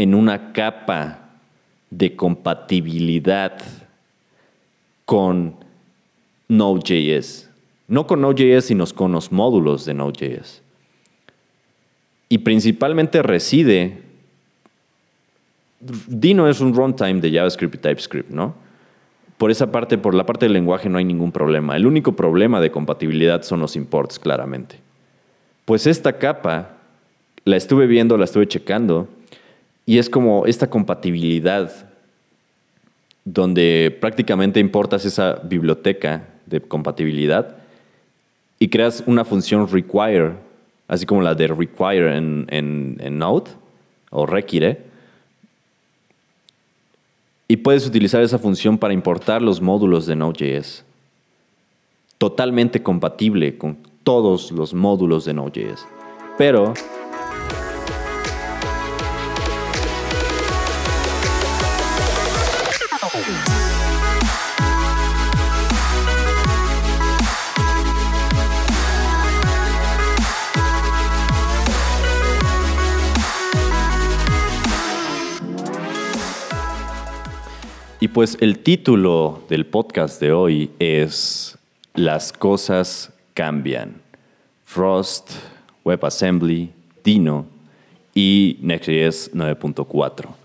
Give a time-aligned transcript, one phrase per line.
[0.00, 1.28] en una capa
[1.90, 3.60] de compatibilidad
[5.04, 5.56] con
[6.48, 7.50] Node.js.
[7.86, 10.62] No con Node.js, sino con los módulos de Node.js.
[12.30, 14.00] Y principalmente reside.
[16.06, 18.54] Dino es un runtime de JavaScript y TypeScript, ¿no?
[19.36, 21.76] Por esa parte, por la parte del lenguaje no hay ningún problema.
[21.76, 24.76] El único problema de compatibilidad son los imports, claramente.
[25.66, 26.76] Pues esta capa
[27.44, 29.08] la estuve viendo, la estuve checando,
[29.90, 31.72] y es como esta compatibilidad
[33.24, 37.56] donde prácticamente importas esa biblioteca de compatibilidad
[38.60, 40.34] y creas una función require,
[40.86, 43.50] así como la de require en, en Node
[44.10, 44.80] o require.
[47.48, 50.84] Y puedes utilizar esa función para importar los módulos de Node.js.
[52.16, 55.84] Totalmente compatible con todos los módulos de Node.js.
[56.38, 56.74] Pero
[78.12, 81.56] pues el título del podcast de hoy es
[81.94, 84.00] Las cosas cambian.
[84.64, 85.30] Frost,
[85.84, 86.70] WebAssembly,
[87.04, 87.46] Dino
[88.14, 90.39] y Next.js 9.4.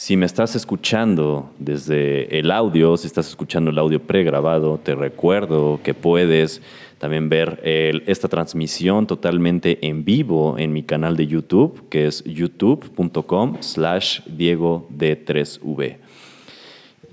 [0.00, 5.78] Si me estás escuchando desde el audio, si estás escuchando el audio pregrabado, te recuerdo
[5.84, 6.62] que puedes
[6.96, 13.58] también ver esta transmisión totalmente en vivo en mi canal de YouTube, que es youtube.com
[13.60, 15.98] slash Diego D3V.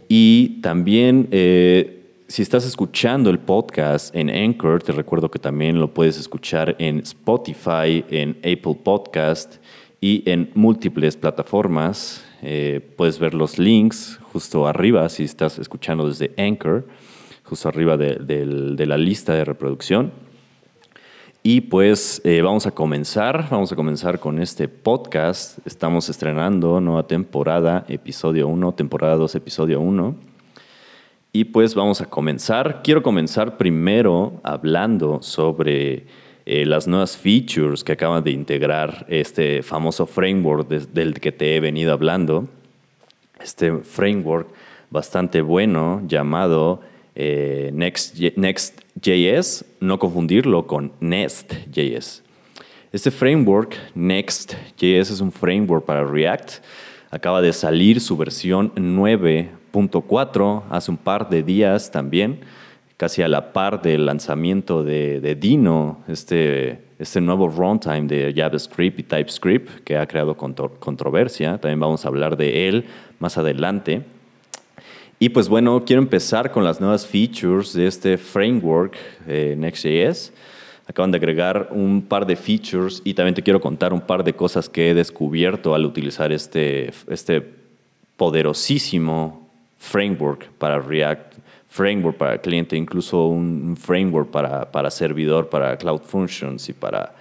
[0.07, 5.93] Y también, eh, si estás escuchando el podcast en Anchor, te recuerdo que también lo
[5.93, 9.57] puedes escuchar en Spotify, en Apple Podcast
[9.99, 12.23] y en múltiples plataformas.
[12.41, 16.85] Eh, puedes ver los links justo arriba si estás escuchando desde Anchor
[17.47, 20.11] justo arriba de, la lista de reproducción.
[21.43, 25.65] Y pues eh, vamos a comenzar, vamos a comenzar con este podcast.
[25.65, 30.15] Estamos estrenando nueva temporada, episodio 1, temporada 2, episodio 1.
[31.31, 32.81] Y pues vamos a comenzar.
[32.83, 36.07] Quiero comenzar primero hablando sobre
[36.49, 41.59] eh, las nuevas features que acaban de integrar este famoso framework del que te he
[41.59, 42.47] venido hablando.
[43.41, 44.47] Este framework
[44.89, 46.79] bastante bueno llamado
[47.15, 52.23] eh, Next.js, no confundirlo con Nest.js.
[52.93, 56.63] Este framework, Next.js, es un framework para React.
[57.11, 62.39] Acaba de salir su versión 9.4 hace un par de días también,
[62.97, 69.03] casi a la par del lanzamiento de, Dino, este, este nuevo runtime de JavaScript y
[69.03, 71.59] TypeScript que ha creado controversia.
[71.59, 72.85] También vamos a hablar de él
[73.19, 74.01] más adelante.
[75.19, 78.95] Y pues bueno, quiero empezar con las nuevas features de este framework
[79.27, 80.33] eh, Next.js.
[80.87, 84.33] Acaban de agregar un par de features y también te quiero contar un par de
[84.33, 87.43] cosas que he descubierto al utilizar este, este
[88.15, 89.47] poderosísimo
[89.77, 91.36] framework para React,
[91.77, 97.13] framework para cliente, incluso un framework para, para servidor, para Cloud Functions y para,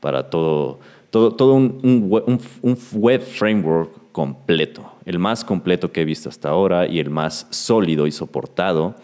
[0.00, 0.80] para todo,
[1.10, 6.86] todo, todo un, un, web framework completo el más completo que he visto hasta ahora
[6.86, 8.94] y el más sólido y soportado.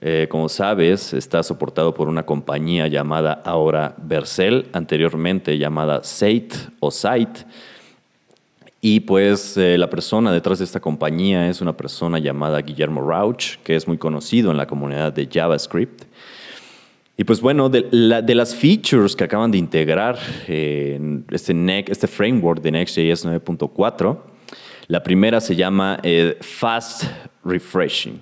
[0.00, 6.50] Eh, como sabes, está soportado por una compañía llamada ahora Vercel, anteriormente llamada Sate
[6.80, 7.46] o Site.
[8.84, 13.58] Y pues eh, la persona detrás de esta compañía es una persona llamada Guillermo Rauch,
[13.62, 16.02] que es muy conocido en la comunidad de JavaScript.
[17.16, 17.86] Y pues bueno, de,
[18.34, 24.18] las features que acaban de integrar este, este framework de Next.js 9.4,
[24.88, 27.04] la primera se llama eh, Fast
[27.44, 28.20] Refreshing.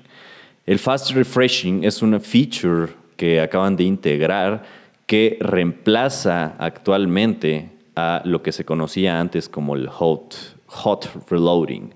[0.66, 4.62] El Fast Refreshing es una feature que acaban de integrar
[5.06, 7.79] que reemplaza actualmente
[8.24, 10.34] lo que se conocía antes como el hot,
[10.66, 11.94] hot reloading.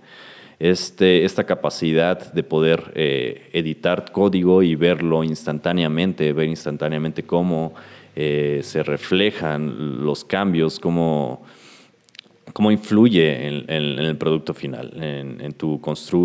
[0.59, 7.75] Este, esta capacidad de poder eh, editar código y verlo instantáneamente, ver instantáneamente cómo
[8.15, 11.43] eh, se reflejan los cambios, cómo
[12.53, 15.81] cómo influye en, el producto final, en, tu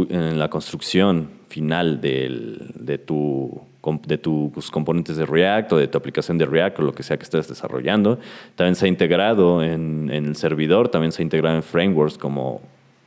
[0.10, 3.62] en la construcción final de, tu,
[4.06, 7.18] de tus componentes de React o de tu aplicación de React o lo que sea
[7.18, 8.20] que estés desarrollando.
[8.56, 12.62] También se ha integrado en, el servidor, también se ha integrado en frameworks como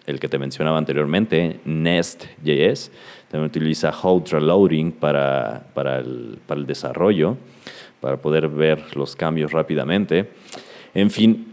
[0.06, 2.90] el que te mencionaba anteriormente, Nest.js.
[3.31, 7.37] También utiliza Hot Reloading para, para, el, para el desarrollo,
[8.00, 10.31] para poder ver los cambios rápidamente.
[10.94, 11.52] En fin,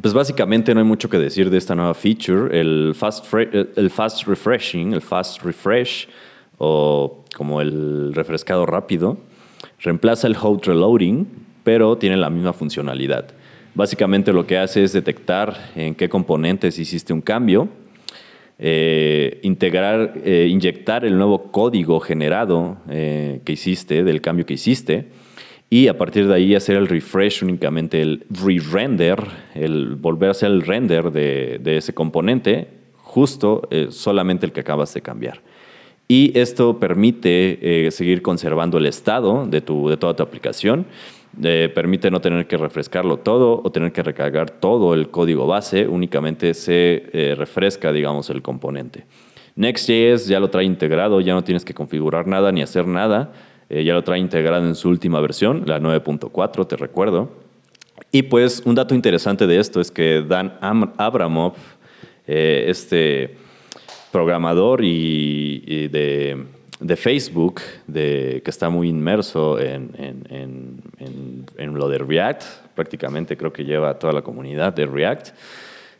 [0.00, 2.58] pues básicamente no hay mucho que decir de esta nueva feature.
[2.58, 6.08] El fast, el fast refreshing, el fast refresh,
[6.58, 9.18] o como el refrescado rápido,
[9.80, 11.26] reemplaza el hot reloading,
[11.64, 13.28] pero tiene la misma funcionalidad.
[13.74, 17.68] Básicamente lo que hace es detectar en qué componentes hiciste un cambio,
[18.58, 25.08] eh, integrar, eh, inyectar el nuevo código generado eh, que hiciste, del cambio que hiciste,
[25.68, 29.18] y a partir de ahí hacer el refresh únicamente, el re-render,
[29.54, 35.42] el volverse al render de, ese componente, justo solamente el que acabas de cambiar.
[36.08, 40.86] Y esto permite seguir conservando el estado de, tu, de toda tu aplicación
[41.74, 46.54] permite no tener que refrescarlo todo o tener que recargar todo el código base, únicamente
[46.54, 49.04] se eh, refresca, digamos, el componente.
[49.54, 53.32] Next.js ya lo trae integrado, ya no tienes que configurar nada ni hacer nada,
[53.68, 57.30] eh, ya lo trae integrado en su última versión, la 9.4, te recuerdo.
[58.12, 61.54] Y pues un dato interesante de esto es que Dan Abramov,
[62.26, 63.36] eh, este
[64.12, 66.46] programador y de
[66.80, 70.82] de Facebook, de, que está muy inmerso en,
[71.58, 72.42] lo de React,
[72.74, 75.28] prácticamente creo que lleva a toda la comunidad de React.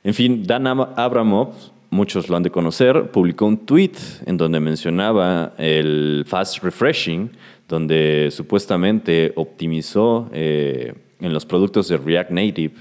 [0.04, 1.54] En fin, Dan Abramov,
[1.90, 3.92] muchos lo han de conocer, publicó un tweet
[4.26, 7.30] en donde mencionaba el fast refreshing,
[7.68, 12.74] donde supuestamente optimizó eh, en los productos de React Native,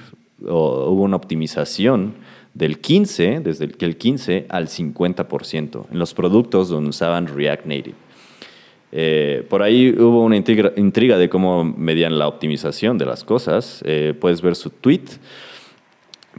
[0.47, 2.15] o, hubo una optimización
[2.55, 7.95] del 15, desde el, el 15 al 50% en los productos donde usaban React Native.
[8.97, 13.83] Eh, por ahí hubo una intriga, de cómo medían la optimización de las cosas.
[13.85, 15.03] Eh, puedes ver su tweet,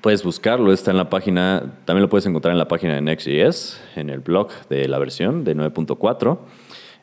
[0.00, 3.78] puedes buscarlo, está en la página, también lo puedes encontrar en la página de Next.js,
[3.96, 6.38] en el blog de la versión de 9.4.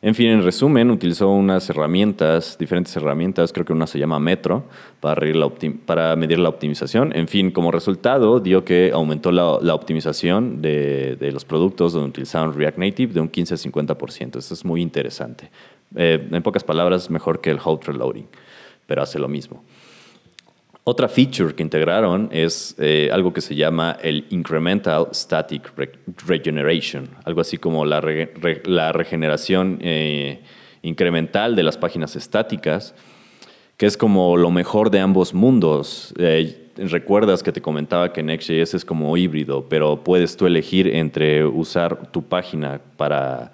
[0.06, 4.66] En fin, en resumen, utilizó unas herramientas, diferentes herramientas, creo que una se llama Metro,
[5.00, 5.16] para,
[6.18, 7.16] medir la optimización.
[7.16, 12.80] En fin, como resultado, dio que aumentó la, optimización de, los productos donde utilizaban React
[12.80, 14.40] Native de un 15 a 50%.
[14.40, 15.50] Esto es muy interesante.
[15.96, 18.28] Eh, en pocas palabras, mejor que el hot reloading,
[18.86, 19.64] pero hace lo mismo.
[20.86, 25.72] Otra feature que integraron es eh, algo que se llama el Incremental Static
[26.28, 30.42] Regeneration, algo así como la, regeneración eh,
[30.82, 32.96] incremental de las páginas estáticas,
[33.78, 36.14] que es como lo mejor de ambos mundos.
[36.18, 41.46] Eh, recuerdas que te comentaba que Next.js es como híbrido, pero puedes tú elegir entre
[41.46, 43.54] usar tu página para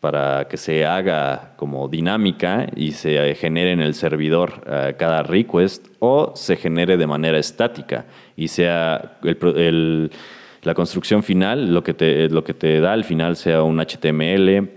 [0.00, 5.86] para que se haga como dinámica y se genere en el servidor eh, cada request
[5.98, 8.04] o se genere de manera estática
[8.36, 9.18] y sea
[10.62, 14.68] la construcción final, lo que, te, lo que te da al final sea un HTML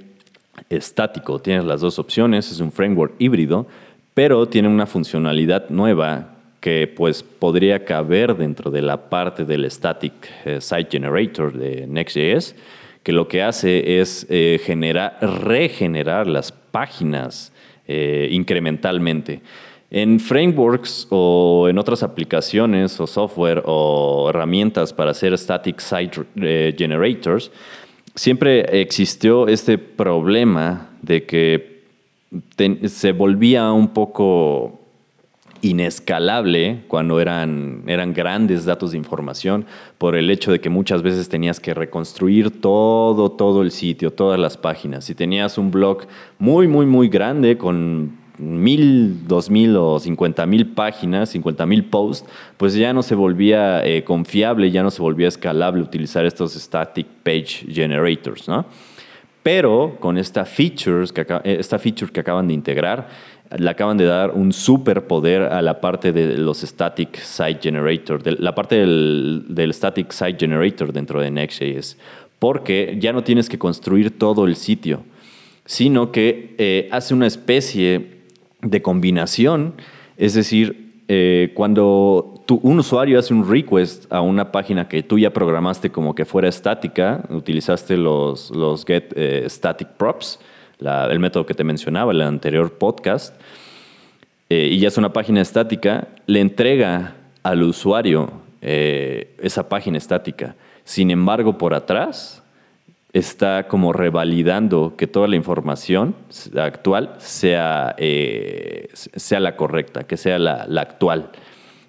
[0.69, 1.39] estático.
[1.39, 3.67] Tienes las dos opciones, es un framework híbrido,
[4.13, 10.13] pero tiene una funcionalidad nueva que pues podría caber dentro de la parte del static
[10.45, 12.55] eh, site generator de Next.js
[13.03, 17.51] que lo que hace es eh, generar, regenerar las páginas
[17.87, 19.41] eh, incrementalmente.
[19.91, 26.75] En frameworks o en otras aplicaciones o software o herramientas para hacer static site eh,
[26.77, 27.51] generators,
[28.13, 31.79] siempre existió este problema de que
[32.85, 34.78] se volvía un poco
[35.61, 39.65] inescalable cuando eran, eran grandes datos de información
[39.97, 44.39] por el hecho de que muchas veces tenías que reconstruir todo, todo el sitio, todas
[44.39, 45.05] las páginas.
[45.05, 46.07] Si tenías un blog
[46.37, 52.27] muy, muy, muy grande con mil, dos mil o cincuenta mil páginas, cincuenta mil posts,
[52.57, 57.05] pues ya no se volvía eh, confiable, ya no se volvía escalable utilizar estos static
[57.23, 58.65] page generators, ¿no?
[59.43, 63.07] Pero con esta, features que, eh, esta feature que acaban de integrar,
[63.57, 68.53] le acaban de dar un superpoder a la parte de los static site generator, la
[68.53, 71.97] parte del, static site generator dentro de Next.js,
[72.37, 75.03] porque ya no tienes que construir todo el sitio,
[75.65, 78.19] sino que eh, hace una especie
[78.61, 79.73] de combinación,
[80.17, 85.31] es decir, eh, cuando un usuario hace un request a una página que tú ya
[85.31, 90.39] programaste como que fuera estática, utilizaste los, los get eh, static props,
[90.79, 93.35] el método que te mencionaba, en el anterior podcast,
[94.49, 98.31] eh, y ya es una página estática, le entrega al usuario
[98.61, 100.55] eh, esa página estática.
[100.83, 102.41] Sin embargo, por atrás
[103.13, 106.15] está como revalidando que toda la información
[106.57, 111.31] actual sea, eh, sea la correcta, que sea la, actual.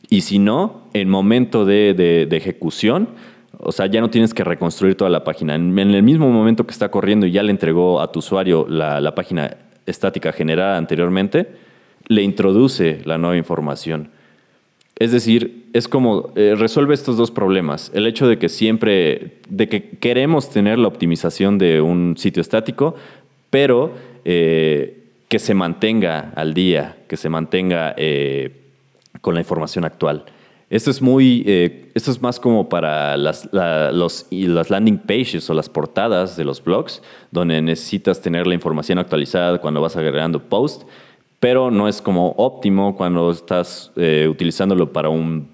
[0.08, 3.08] Y si no, en momento de ejecución,
[3.62, 5.54] o sea, ya no tienes que reconstruir toda la página.
[5.54, 9.14] En, el mismo momento que está corriendo y ya le entregó a tu usuario la,
[9.14, 11.48] página estática generada anteriormente,
[12.06, 14.10] le introduce la nueva información.
[14.96, 17.90] Es decir, es como eh, resuelve estos dos problemas.
[17.94, 22.94] El hecho de que siempre, de que queremos tener la optimización de un sitio estático,
[23.50, 23.92] pero
[24.24, 28.52] eh, que se mantenga al día, que se mantenga eh,
[29.20, 30.24] con la información actual.
[30.70, 31.42] Esto es muy,
[31.94, 36.62] esto es más como para las, los, las landing pages o las portadas de los
[36.62, 40.84] blogs, donde necesitas tener la información actualizada cuando vas agregando post
[41.40, 45.48] pero no es como óptimo cuando estás eh, utilizándolo para un,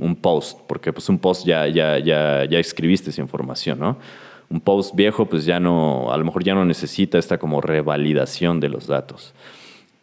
[0.00, 3.98] un, post, porque pues un post ya, ya, ya, ya escribiste esa información, ¿no?
[4.48, 8.60] Un post viejo pues ya no, a lo mejor ya no necesita esta como revalidación
[8.60, 9.34] de los datos.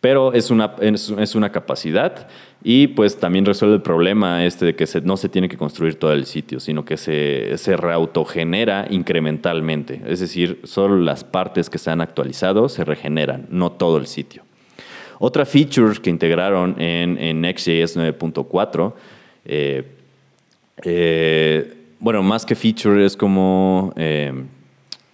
[0.08, 2.30] Pero es una, es, una capacidad
[2.64, 6.14] y pues también resuelve el problema este de que no se tiene que construir todo
[6.14, 10.02] el sitio, sino que se, se reautogenera incrementalmente.
[10.08, 14.44] Es decir, solo las partes que se han actualizado se regeneran, no todo el sitio.
[15.20, 18.94] Otra feature que integraron en, en Next.js 9.4,
[19.44, 19.84] eh,
[20.84, 24.32] eh, bueno, más que feature es como eh,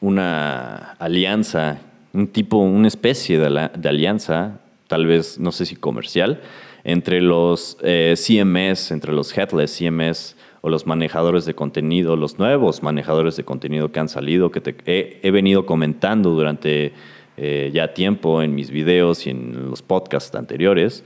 [0.01, 1.79] una alianza,
[2.13, 4.59] un tipo, una especie de, de, alianza,
[4.93, 6.39] tal vez, no sé si comercial,
[6.83, 13.35] entre los CMS, entre los headless CMS o los manejadores de contenido, los nuevos manejadores
[13.35, 16.93] de contenido que han salido, que he venido comentando durante
[17.37, 21.03] eh, ya tiempo en mis videos y en los podcasts anteriores,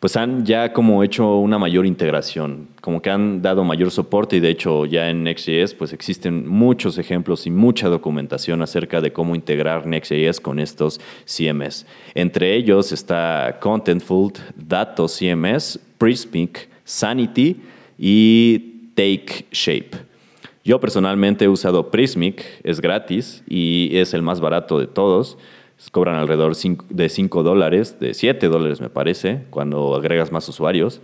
[0.00, 4.40] pues han ya como hecho una mayor integración, como que han dado mayor soporte y
[4.40, 9.34] de hecho ya en Next.js pues existen muchos ejemplos y mucha documentación acerca de cómo
[9.34, 11.86] integrar Next.js con estos CMS.
[12.14, 17.60] Entre ellos está Contentful, Dato CMS, Prismic, Sanity
[17.98, 20.06] y Take Shape.
[20.62, 25.38] Yo personalmente he usado Prismic, es gratis y es el más barato de todos.
[25.92, 31.00] Cobran alrededor de 5 dólares, de 7 dólares me parece, cuando agregas más usuarios.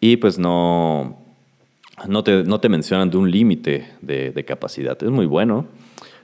[0.00, 1.18] Y pues no,
[2.06, 5.00] no, te, no te mencionan de un límite de, de capacidad.
[5.02, 5.66] Es muy bueno.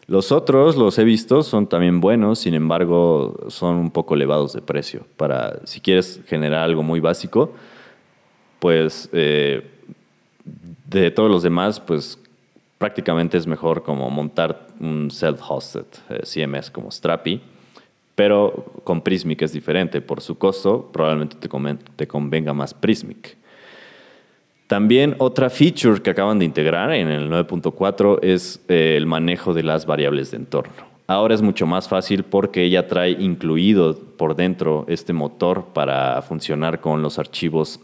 [0.08, 4.62] Los otros, los he visto, son también buenos, sin embargo, son un poco elevados de
[4.62, 5.06] precio.
[5.18, 7.52] Para, si quieres generar algo muy básico,
[8.58, 9.70] pues eh,
[10.86, 12.18] de todos los demás, pues
[12.78, 17.42] prácticamente es mejor como montar un self-hosted eh, CMS como Strapi,
[18.18, 20.00] pero con Prismic es diferente.
[20.00, 23.36] Por su costo, probablemente te, convenga más Prismic.
[24.66, 29.62] También otra feature que acaban de integrar en el 9.4 es eh, el manejo de
[29.62, 30.72] las variables de entorno.
[31.06, 36.80] Ahora es mucho más fácil porque ella trae incluido por dentro este motor para funcionar
[36.80, 37.78] con los archivos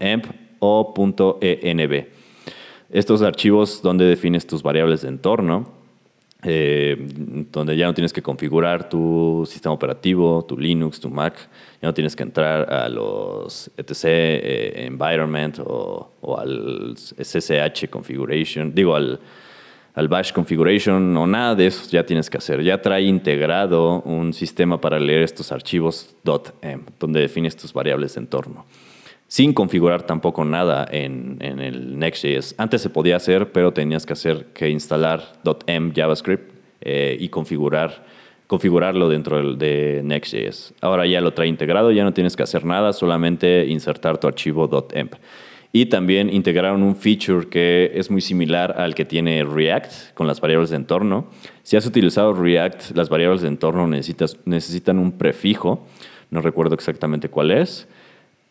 [0.00, 0.24] .emp
[0.58, 0.94] o
[1.42, 2.06] .env
[2.88, 5.72] estos archivos donde defines tus variables de entorno,
[6.42, 6.96] eh,
[7.50, 11.34] donde ya no tienes que configurar tu sistema operativo, tu Linux, tu Mac,
[11.80, 18.94] ya no tienes que entrar a los etc eh, environment o, al SSH configuration, digo
[18.94, 19.18] al,
[20.08, 22.62] bash configuration o nada de eso ya tienes que hacer.
[22.62, 26.14] Ya trae integrado un sistema para leer estos archivos
[26.60, 28.66] .m, donde defines tus variables de entorno
[29.28, 32.54] sin configurar tampoco nada en, el Next.js.
[32.58, 35.32] Antes se podía hacer, pero tenías que hacer que instalar
[35.66, 38.04] .m JavaScript eh, y configurar,
[38.46, 40.74] configurarlo dentro de Next.js.
[40.80, 44.70] Ahora ya lo trae integrado, ya no tienes que hacer nada, solamente insertar tu archivo
[44.92, 45.14] .emp.
[45.72, 50.40] Y también integraron un feature que es muy similar al que tiene React con las
[50.40, 51.26] variables de entorno.
[51.64, 55.84] Si has utilizado React, las variables de entorno necesitas, necesitan un prefijo,
[56.30, 57.88] no recuerdo exactamente cuál es,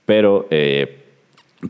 [0.05, 1.05] pero eh,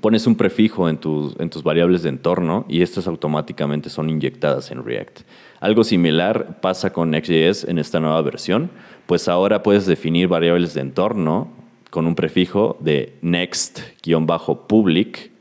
[0.02, 4.72] pones un prefijo en tus, en tus variables de entorno y estas automáticamente son inyectadas
[4.72, 5.22] en React.
[5.60, 8.70] Algo similar pasa con Next.js en esta nueva versión,
[9.06, 11.50] pues ahora puedes definir variables de entorno
[11.90, 15.32] con un prefijo de next-public-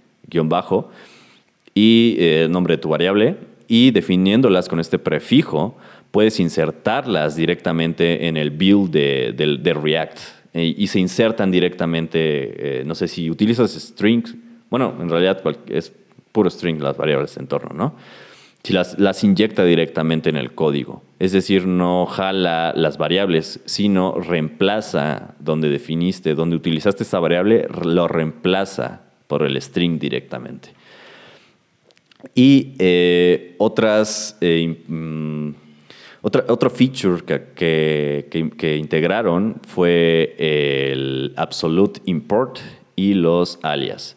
[1.77, 3.37] y el eh, nombre de tu variable
[3.67, 5.77] y definiéndolas con este prefijo
[6.11, 12.95] puedes insertarlas directamente en el build de React eh, y se insertan directamente, eh, no
[12.95, 14.37] sé si utilizas strings,
[14.71, 15.93] bueno, en realidad es
[16.31, 17.95] puro string las variables de entorno, ¿no?
[18.63, 21.03] Si las, las inyecta directamente en el código.
[21.19, 28.09] Es decir, no jala las variables, sino reemplaza donde definiste, donde utilizaste esa variable, lo
[28.09, 30.71] reemplaza por el string directamente.
[32.35, 34.39] Y eh, otras
[36.25, 42.61] otra, otro feature que, que, integraron fue el Absolute Import
[42.97, 44.17] y los alias.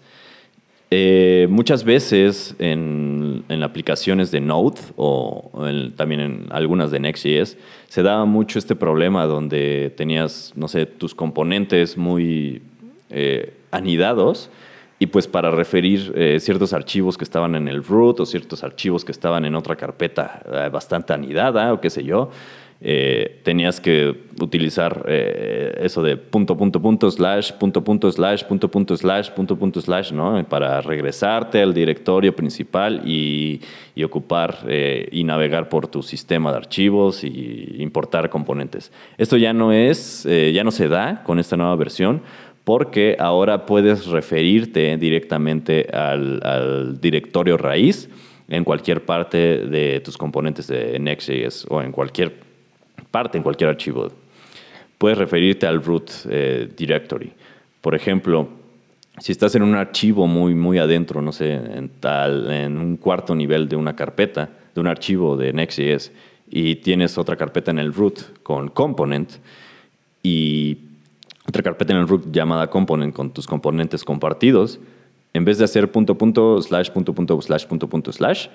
[0.89, 5.51] Eh, muchas veces en, en, aplicaciones de Node o
[5.97, 7.57] también en algunas de Next.js
[7.89, 12.61] se daba mucho este problema donde tenías, no sé, tus componentes muy
[13.09, 14.49] eh, anidados
[14.99, 19.05] y pues para referir eh, ciertos archivos que estaban en el root o ciertos archivos
[19.05, 22.31] que estaban en otra carpeta eh, bastante anidada o qué sé yo,
[22.79, 28.95] eh, tenías que utilizar eso de punto, punto, punto, slash, punto, punto, slash, punto, punto,
[28.95, 30.43] slash, punto, punto, slash, ¿no?
[30.47, 33.61] Para regresarte al directorio principal y,
[33.95, 34.59] y ocupar
[35.11, 38.91] y navegar por tu sistema de archivos y importar componentes.
[39.17, 42.21] Esto ya no es, ya no se da con esta nueva versión
[42.67, 48.09] porque ahora puedes referirte directamente al, directorio raíz
[48.49, 52.33] en cualquier parte de tus componentes de Next.js o en cualquier
[53.09, 54.11] parte, en cualquier archivo.
[54.97, 57.31] Puedes referirte al root eh, directory.
[57.79, 58.49] Por ejemplo,
[59.17, 63.33] si estás en un archivo muy, muy adentro, no sé, en, tal, en un cuarto
[63.33, 66.11] nivel de una carpeta, de un archivo de Next.js,
[66.51, 69.35] y tienes otra carpeta en el root con component,
[70.21, 70.86] y
[71.47, 74.79] otra carpeta en el root llamada component con tus componentes compartidos,
[75.33, 78.47] en vez de hacer punto punto slash punto punto slash punto punto slash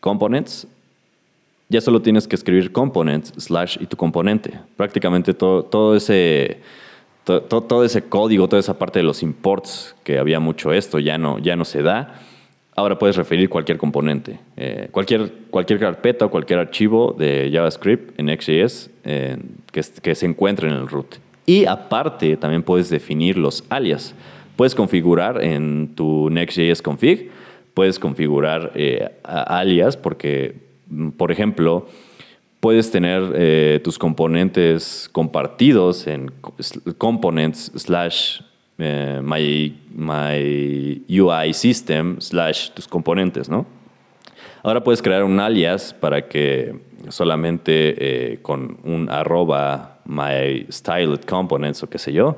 [0.00, 0.66] components,
[1.68, 4.58] ya solo tienes que escribir components slash y tu componente.
[4.76, 6.60] Prácticamente todo, todo ese
[7.24, 11.38] todo, ese código, toda esa parte de los imports que había mucho esto ya no,
[11.38, 12.20] ya no se da.
[12.74, 18.28] Ahora puedes referir cualquier componente, eh, cualquier, cualquier carpeta o cualquier archivo de JavaScript en
[18.28, 19.36] XJS eh,
[19.70, 21.16] que, que se encuentre en el root.
[21.50, 24.14] Y aparte, también puedes definir los alias.
[24.54, 27.28] Puedes configurar en tu Next.js config,
[27.74, 30.54] puedes configurar eh, alias porque,
[30.86, 31.88] mm, por ejemplo,
[32.60, 36.30] puedes tener eh, tus componentes compartidos en
[36.98, 38.42] components slash
[38.78, 43.66] eh, my, my UI system slash tus componentes, ¿no?
[44.62, 46.76] Ahora puedes crear un alias para que
[47.08, 52.36] solamente con un arroba my styled components o qué sé yo,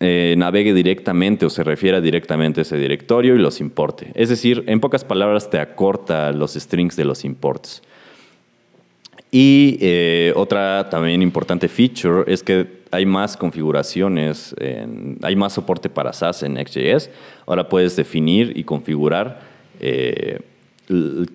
[0.00, 4.12] eh, navegue directamente o se refiera directamente a ese directorio y los importe.
[4.14, 7.82] Es decir, en pocas palabras te acorta los strings de los imports.
[9.32, 14.54] Y eh, otra también importante feature es que hay más configuraciones,
[15.22, 17.10] hay más soporte para SAS en Next.js.
[17.46, 19.40] Ahora puedes definir y configurar
[19.80, 20.38] eh,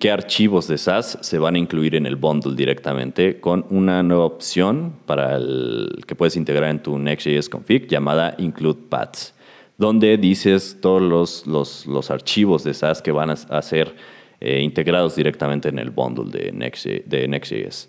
[0.00, 4.24] qué archivos de SAS se van a incluir en el bundle directamente con una nueva
[4.24, 9.32] opción para el que puedes integrar en tu Next.js config llamada Include Paths,
[9.78, 13.94] donde dices todos los, los, los archivos de SAS que van a, ser
[14.40, 17.88] eh, integrados directamente en el bundle de, Next, de Next.js.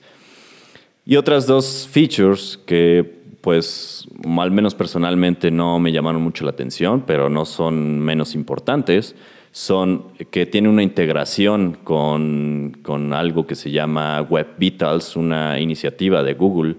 [1.08, 4.08] Y otras dos features que pues
[4.40, 9.16] al menos personalmente no me llamaron mucho la atención, pero no son menos importantes,
[9.56, 16.24] son que tiene una integración con, con, algo que se llama Web Vitals, una iniciativa
[16.24, 16.76] de Google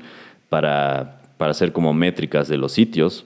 [0.51, 3.25] para, para, hacer como métricas de los sitios.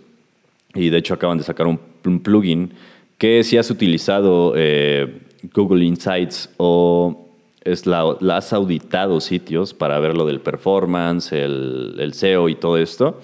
[0.73, 1.81] Y de hecho acaban de sacar un,
[2.21, 2.75] plugin
[3.19, 5.19] que si has utilizado eh,
[5.53, 7.27] Google Insights o
[7.65, 12.77] es la, has auditado sitios para ver lo del performance, el, el SEO y todo
[12.79, 13.21] esto,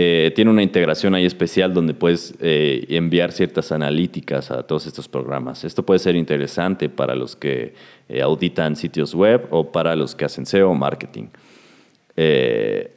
[0.00, 5.08] eh, tiene una integración ahí especial donde puedes eh, enviar ciertas analíticas a todos estos
[5.08, 5.64] programas.
[5.64, 7.74] Esto puede ser interesante para los que
[8.08, 11.26] eh, auditan sitios web o para los que hacen SEO marketing.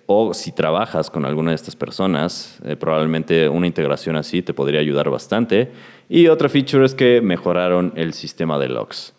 [0.06, 5.10] o si trabajas con alguna de estas personas, probablemente una integración así te podría ayudar
[5.10, 5.72] bastante.
[6.08, 9.14] Y otra feature es que mejoraron el sistema de logs.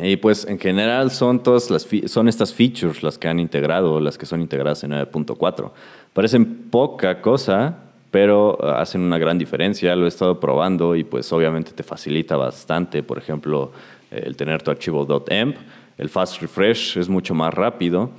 [0.00, 4.18] Y pues en general son todas las son estas features las que han integrado, las
[4.18, 5.70] que son integradas en 9.4.
[6.12, 7.76] Parecen poca cosa,
[8.10, 9.94] pero hacen una gran diferencia.
[9.96, 13.02] Lo he estado probando y pues obviamente te facilita bastante.
[13.02, 13.72] Por ejemplo,
[14.10, 15.56] el tener tu archivo .emp,
[15.96, 18.10] el fast refresh es mucho más rápido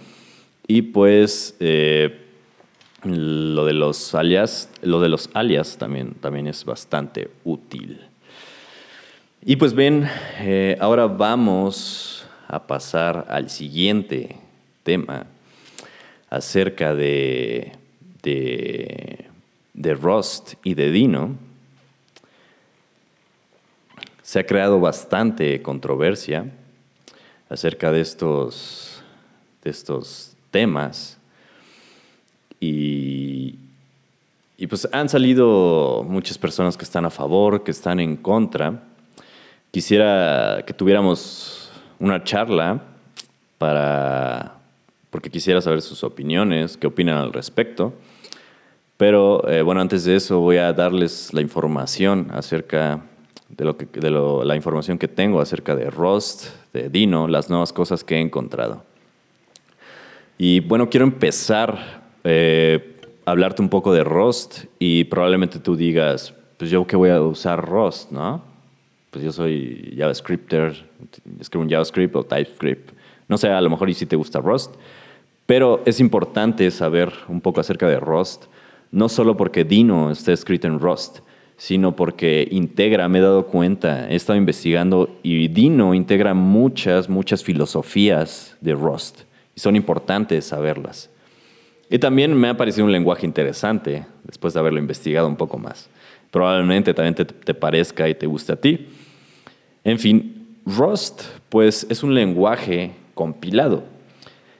[0.68, 2.28] y pues eh,
[3.04, 8.02] lo de los alias, lo de los alias también, también es bastante útil.
[9.42, 10.08] Y pues bien,
[10.40, 14.36] eh, ahora vamos a pasar al siguiente
[14.84, 15.26] tema
[16.30, 17.72] acerca de,
[18.24, 19.26] de,
[19.74, 21.36] de Rust y de Dino.
[24.22, 26.52] Se ha creado bastante controversia
[27.50, 29.04] acerca de estos,
[29.64, 31.18] de estos temas
[32.60, 33.56] y,
[34.58, 38.84] y pues han salido muchas personas que están a favor, que están en contra
[39.72, 42.82] quisiera que tuviéramos una charla
[43.58, 44.56] para,
[45.10, 47.94] porque quisiera saber sus opiniones, qué opinan al respecto.
[49.00, 53.00] Pero eh, bueno, antes de eso voy a darles la información acerca
[53.48, 57.72] de, lo que, de la información que tengo acerca de Rust, de Dino, las nuevas
[57.72, 58.84] cosas que he encontrado.
[60.38, 66.70] Y bueno, quiero empezar eh, hablarte un poco de Rust y probablemente tú digas, pues
[66.70, 68.44] yo qué voy a usar Rust, ¿no?
[69.12, 70.90] Pues yo soy JavaScripter,
[71.40, 72.92] escribo un JavaScript o TypeScript.
[73.30, 74.76] No sé, a lo mejor y si te gusta Rust,
[75.46, 78.48] pero es importante saber un poco acerca de Rust,
[78.92, 81.20] no solo porque Dino está escrito en Rust,
[81.58, 87.44] sino porque integra, me he dado cuenta, he estado investigando y Dino integra muchas, muchas
[87.44, 89.22] filosofías de Rust
[89.56, 91.10] y son importantes saberlas.
[91.90, 95.90] Y también me ha parecido un lenguaje interesante después de haberlo investigado un poco más.
[96.32, 98.88] Probablemente también te, parezca y te guste a ti.
[99.84, 103.84] En fin, Rust pues es un lenguaje compilado.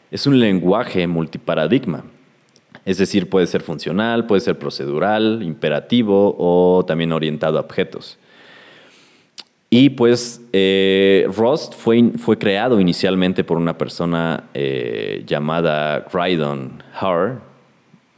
[0.10, 2.04] Es un lenguaje multiparadigma.
[2.86, 8.18] Es decir, puede ser funcional, puede ser procedural, imperativo o también orientado a objetos.
[9.70, 17.42] Y pues eh, Rust fue, fue, creado inicialmente por una persona eh, llamada Crydon Har.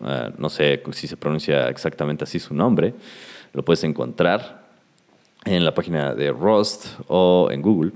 [0.01, 2.93] Ah, no sé si se pronuncia exactamente así su nombre.
[3.51, 4.61] Lo puedes encontrar
[5.43, 7.91] en la página de Rust o en Google.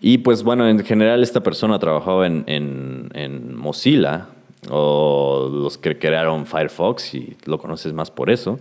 [0.00, 4.26] Y pues bueno, en general esta persona trabajaba en Mozilla
[4.68, 8.58] o los que crearon Firefox y lo conoces más por eso.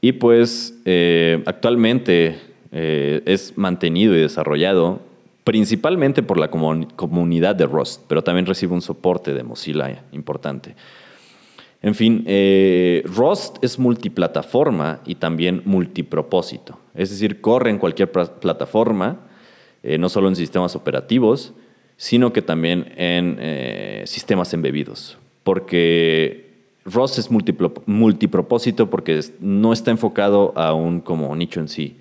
[0.00, 2.38] Y pues eh, actualmente
[2.72, 5.00] eh, es mantenido y desarrollado
[5.44, 10.76] principalmente por la comunidad de Rust, pero también recibe un soporte de Mozilla importante.
[11.82, 16.78] En fin, eh, Rust es multiplataforma y también multipropósito.
[16.94, 19.20] Es decir, corre en cualquier plataforma,
[19.82, 21.54] no solo en sistemas operativos,
[22.00, 25.18] sino que también en sistemas embebidos.
[25.42, 26.48] Porque
[26.86, 31.96] Rust es multipropósito porque no está enfocado a un como nicho en sí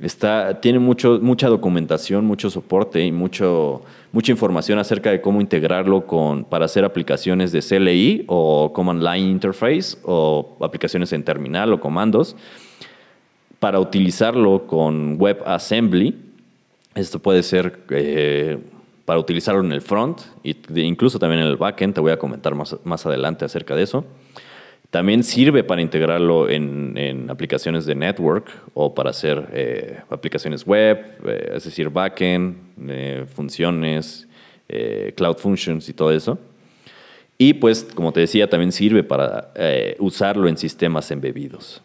[0.00, 6.06] Está, tiene mucho, mucha documentación, mucho soporte y mucho, mucha información acerca de cómo integrarlo
[6.06, 11.80] con, para hacer aplicaciones de CLI o Command Line Interface o aplicaciones en terminal o
[11.80, 12.36] comandos.
[13.58, 16.16] Para utilizarlo con WebAssembly,
[16.94, 18.58] esto puede ser eh,
[19.08, 21.94] para utilizarlo en el front e incluso también en el backend.
[21.94, 24.04] Te voy a comentar más, más adelante acerca de eso.
[24.90, 31.52] También sirve para integrarlo en, aplicaciones de network o para hacer eh, aplicaciones web, eh,
[31.54, 34.28] es decir, backend, eh, funciones,
[35.16, 36.38] cloud functions y todo eso.
[37.38, 39.54] Y pues, como te decía, también sirve para
[40.00, 41.80] usarlo en sistemas embebidos.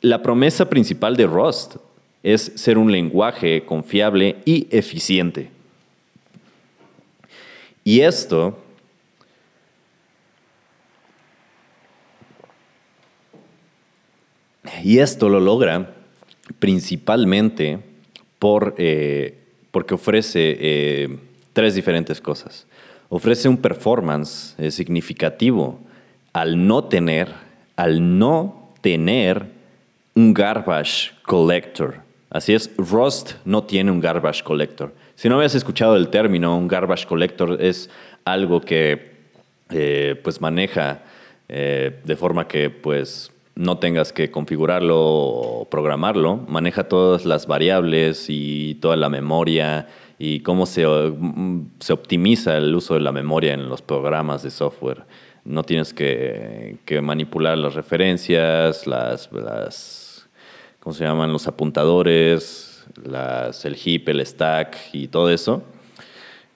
[0.00, 1.78] La promesa principal de Rust
[2.22, 5.50] es ser un lenguaje confiable y eficiente.
[7.84, 8.58] Y esto
[14.82, 15.94] Y esto lo logra
[16.58, 17.78] principalmente
[18.38, 19.38] por, eh,
[19.70, 21.18] porque ofrece eh,
[21.52, 22.66] tres diferentes cosas.
[23.08, 25.78] Ofrece un performance eh, significativo
[26.32, 27.28] al no tener,
[27.76, 29.46] al no tener
[30.14, 32.00] un garbage collector.
[32.30, 34.94] Así es, Rust no tiene un garbage collector.
[35.14, 37.90] Si no habías escuchado el término, un garbage collector es
[38.24, 39.12] algo que
[40.22, 41.02] pues maneja
[41.48, 48.76] de forma que pues no tengas que configurarlo o programarlo, maneja todas las variables y
[48.76, 50.84] toda la memoria y cómo se,
[51.80, 55.04] se optimiza el uso de la memoria en los programas de software.
[55.44, 60.28] No tienes que, manipular las referencias, las, las,
[60.78, 61.32] ¿cómo se llaman?
[61.32, 62.71] Los apuntadores,
[63.04, 65.62] las, el heap, el stack y todo eso.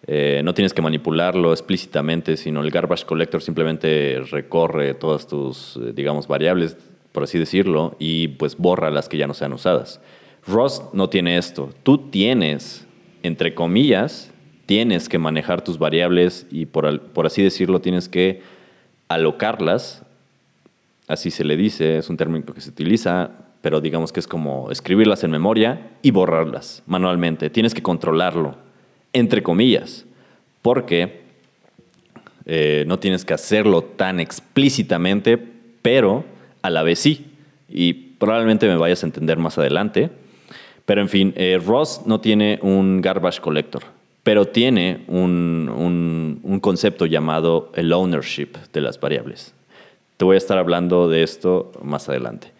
[0.06, 5.92] Eh, no tienes que manipularlo explícitamente, sino el garbage collector simplemente recorre todas tus, eh,
[5.94, 6.76] digamos, variables,
[7.12, 10.00] por así decirlo, y pues borra las que ya no sean usadas.
[10.46, 11.70] Rust no tiene esto.
[11.82, 12.86] Tú tienes,
[13.22, 14.30] entre comillas,
[14.66, 18.42] tienes que manejar tus variables y por, por así decirlo tienes que
[19.08, 20.04] alocarlas,
[21.08, 23.30] así se le dice, es un término que se utiliza,
[23.62, 27.50] pero digamos que es como escribirlas en memoria y borrarlas manualmente.
[27.50, 28.56] Tienes que controlarlo
[29.12, 30.04] entre comillas,
[30.62, 31.22] porque
[32.44, 35.38] eh, no tienes que hacerlo tan explícitamente,
[35.80, 36.24] pero
[36.62, 37.26] a la vez sí.
[37.68, 40.10] Y probablemente me vayas a entender más adelante.
[40.84, 43.82] Pero en fin, eh, Ross no tiene un garbage collector,
[44.22, 49.54] pero tiene un, un, concepto llamado el ownership de las variables.
[50.16, 52.52] Te voy a estar hablando de esto más adelante.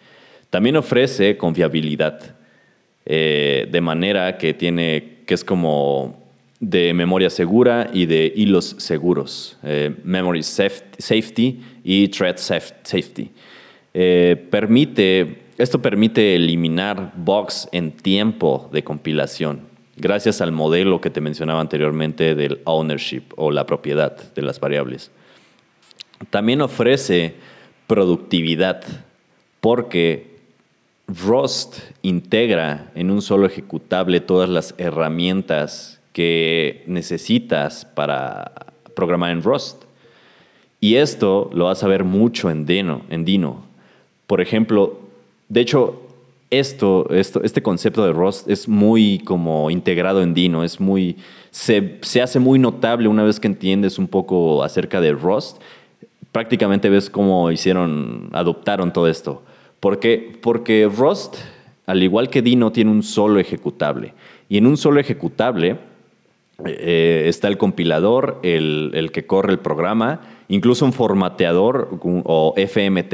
[0.57, 2.35] También ofrece confiabilidad,
[3.05, 6.17] eh, de manera que tiene, que es como
[6.59, 13.29] de memoria segura y de hilos seguros, eh, memory safety y thread safety.
[13.93, 19.61] Eh, permite, esto permite eliminar bugs en tiempo de compilación,
[19.95, 25.11] gracias al modelo que te mencionaba anteriormente del ownership o la propiedad de las variables.
[26.31, 27.35] También ofrece
[27.85, 28.81] productividad
[29.61, 30.35] porque
[31.07, 39.83] Rust integra en un solo ejecutable todas las herramientas que necesitas para programar en Rust.
[40.81, 43.03] Y esto lo vas a ver mucho en Dino.
[43.09, 43.63] En Dino.
[44.27, 44.99] Por ejemplo,
[45.47, 46.01] de hecho,
[46.49, 51.17] esto, esto, este concepto de Rust es muy como integrado en Dino, es muy,
[51.51, 55.61] se, se, hace muy notable una vez que entiendes un poco acerca de Rust.
[56.33, 59.43] Prácticamente ves cómo hicieron, adoptaron todo esto.
[59.79, 60.37] ¿Por qué?
[60.41, 61.35] Porque Rust,
[61.85, 64.13] al igual que Dino, tiene un solo ejecutable.
[64.49, 65.77] Y en un solo ejecutable
[66.65, 73.13] eh, está el compilador, el, el que corre el programa, incluso un formateador o FMT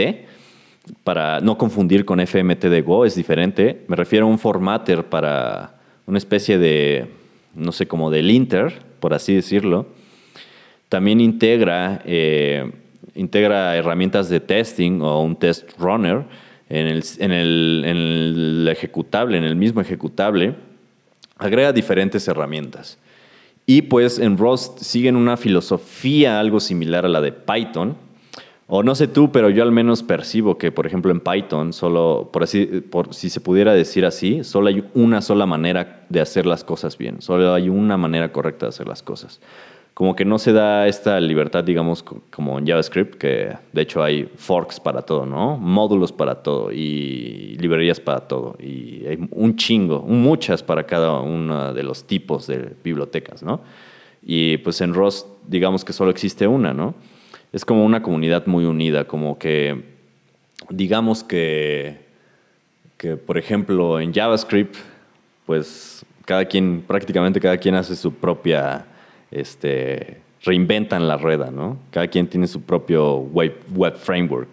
[1.04, 3.84] para no confundir con FMT de Go, es diferente.
[3.88, 7.08] Me refiero a un formatter para una especie de,
[7.56, 9.86] no sé, como del linter, por así decirlo.
[10.89, 12.69] También integra, eh,
[13.15, 16.23] integra herramientas de testing o un test runner
[16.74, 20.56] en el, en, el, ejecutable, en el mismo ejecutable.
[21.38, 22.98] Agrega diferentes herramientas.
[23.68, 27.96] Y pues en Rust siguen una filosofía algo similar a la de Python,
[28.66, 32.30] o no sé tú, pero yo al menos percibo que, por ejemplo, en Python, solo,
[32.34, 36.46] por así, por, si se pudiera decir así, solo hay una sola manera de hacer
[36.48, 37.22] las cosas bien.
[37.22, 39.42] Solo hay una manera correcta de hacer las cosas.
[39.93, 44.27] Como que no se da esta libertad, digamos, como en JavaScript, que de hecho hay
[44.38, 45.58] forks para todo, ¿no?
[45.58, 48.56] Módulos para todo y librerías para todo.
[48.60, 53.62] Y hay un chingo, muchas para cada uno de los tipos de bibliotecas, ¿no?
[54.23, 56.95] Y pues en Rust, digamos que solo existe una, ¿no?
[57.53, 59.84] es como una comunidad muy unida, como que,
[60.69, 61.99] digamos que,
[62.97, 64.75] que, por ejemplo, en JavaScript,
[65.45, 68.88] pues cada quien, prácticamente cada quien hace su propia,
[69.34, 71.78] este, reinventan la rueda, ¿no?
[71.91, 74.50] Cada quien tiene su propio web, framework.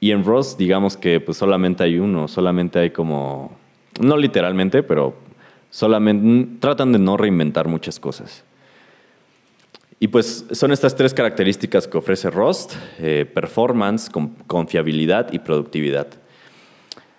[0.00, 3.56] Y en Rust, digamos que pues solamente hay uno, solamente hay como,
[4.00, 5.14] no literalmente, pero
[5.70, 8.44] solamente tratan de no reinventar muchas cosas.
[9.98, 14.10] Y pues son estas tres características que ofrece Rust, eh, performance,
[14.46, 16.08] confiabilidad y productividad.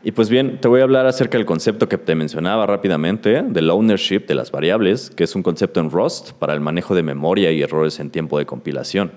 [0.03, 3.69] Y pues bien, te voy a hablar acerca del concepto que te mencionaba rápidamente, del
[3.69, 7.51] ownership de las variables, que es un concepto en Rust para el manejo de memoria
[7.51, 9.11] y errores en tiempo de compilación.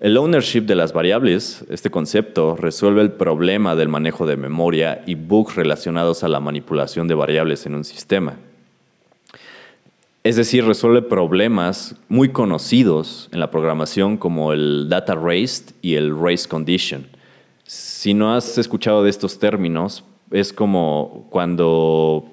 [0.00, 5.16] El ownership de las variables, este concepto, resuelve el problema del manejo de memoria y
[5.16, 8.36] bugs relacionados a la manipulación de variables en un sistema.
[10.22, 16.16] Es decir, resuelve problemas muy conocidos en la programación como el data raised y el
[16.16, 17.08] race condition.
[17.98, 22.30] Si no has escuchado de estos términos, es como cuando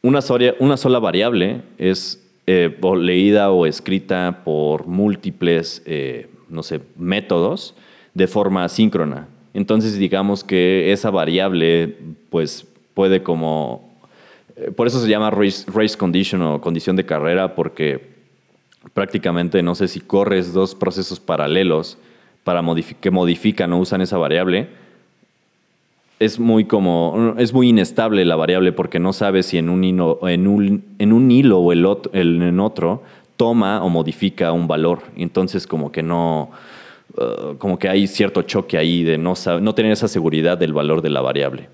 [0.00, 7.74] una sola, variable es eh, leída o escrita por múltiples, eh, no sé, métodos
[8.14, 9.28] de forma asíncrona.
[9.52, 11.94] Entonces, digamos que esa variable,
[12.30, 13.92] pues, puede como
[14.56, 18.14] eh, por eso se llama race, condition o condición de carrera, porque
[18.94, 21.98] prácticamente no sé si corres dos procesos paralelos
[22.44, 22.62] para
[23.00, 24.68] que modifican o usan esa variable.
[26.18, 30.20] Es muy como es muy inestable la variable porque no sabes si en un hilo,
[30.28, 33.02] en un, en un hilo o el en otro
[33.36, 35.00] toma o modifica un valor.
[35.16, 36.50] Entonces como que no
[37.16, 41.02] uh, como que hay cierto choque ahí de no, no tener esa seguridad del valor
[41.02, 41.68] de la variable.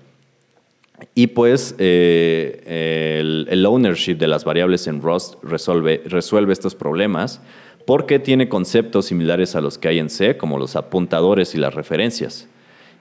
[1.15, 7.41] Y pues eh, el, ownership de las variables en Rust resuelve, resuelve estos problemas
[7.85, 11.73] porque tiene conceptos similares a los que hay en C, como los apuntadores y las
[11.73, 12.47] referencias.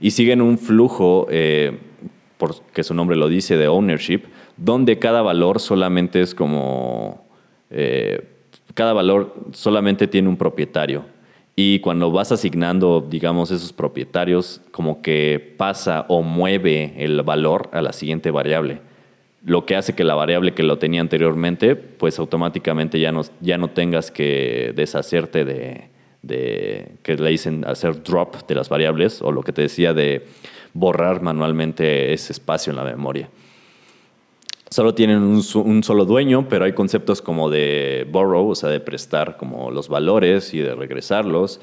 [0.01, 1.79] Y siguen un flujo, eh,
[2.39, 4.23] porque su nombre lo dice, de ownership,
[4.57, 7.27] donde cada valor solamente es como...
[7.71, 8.23] Eh,
[8.75, 11.05] cada valor solamente tiene un propietario.
[11.57, 17.83] Y cuando vas asignando, digamos, esos propietarios, como que pasa o mueve el valor a
[17.83, 18.81] la siguiente variable.
[19.49, 23.59] Lo que hace que la variable que lo tenía anteriormente, pues automáticamente ya no, ya
[23.59, 25.89] no tengas que deshacerte de,
[26.23, 30.27] de, que le dicen hacer drop de las variables, o lo que te decía de
[30.75, 33.29] borrar manualmente ese espacio en la memoria
[34.71, 39.37] solo tienen un, solo dueño, pero hay conceptos como de borrow, o sea, de prestar
[39.37, 41.61] como los valores y de regresarlos.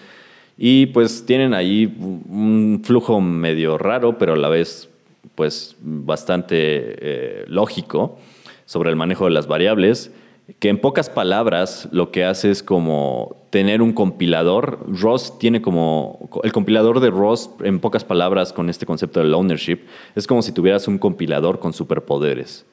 [0.57, 4.89] Y pues tienen ahí un flujo medio raro, pero a la vez
[5.35, 8.17] pues bastante eh, lógico
[8.65, 10.11] sobre el manejo de las variables,
[10.59, 14.85] que en pocas palabras lo que hace es como tener un compilador.
[14.87, 19.79] Rust tiene como, el compilador de Rust, en pocas palabras, con este concepto del ownership,
[20.15, 22.65] es como si tuvieras un compilador con superpoderes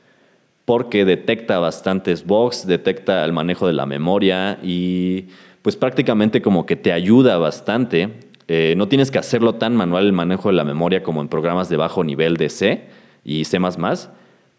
[0.65, 5.27] porque detecta bastantes bugs, detecta el manejo de la memoria y
[5.62, 8.21] pues prácticamente como que te ayuda bastante.
[8.55, 11.71] Eh, no tienes que hacerlo tan manual el manejo de la memoria como en programas
[11.71, 12.85] de bajo nivel de C
[13.25, 13.59] y C++,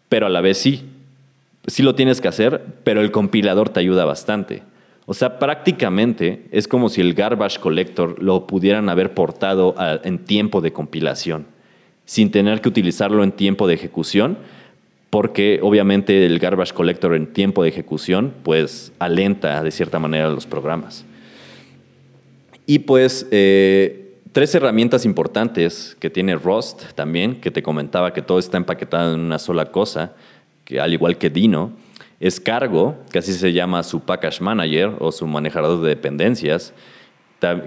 [0.08, 0.90] pero a la vez sí.
[1.68, 4.64] Sí lo tienes que hacer, pero el compilador te ayuda bastante.
[5.06, 10.60] O sea, prácticamente es como si el garbage collector lo pudieran haber portado en tiempo
[10.60, 11.46] de compilación,
[12.04, 14.38] sin tener que utilizarlo en tiempo de ejecución,
[15.10, 20.46] porque obviamente el garbage collector en tiempo de ejecución pues alenta de cierta manera los
[20.46, 21.06] programas.
[22.66, 28.38] Y pues eh, tres herramientas importantes que tiene Rust también, que te comentaba que todo
[28.38, 30.12] está empaquetado en una sola cosa,
[30.64, 31.72] que al igual que Dino,
[32.20, 36.72] es Cargo, que así se llama su package manager o su manejador de dependencias,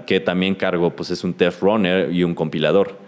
[0.06, 2.98] que también Cargo pues, es un test runner y un compilador.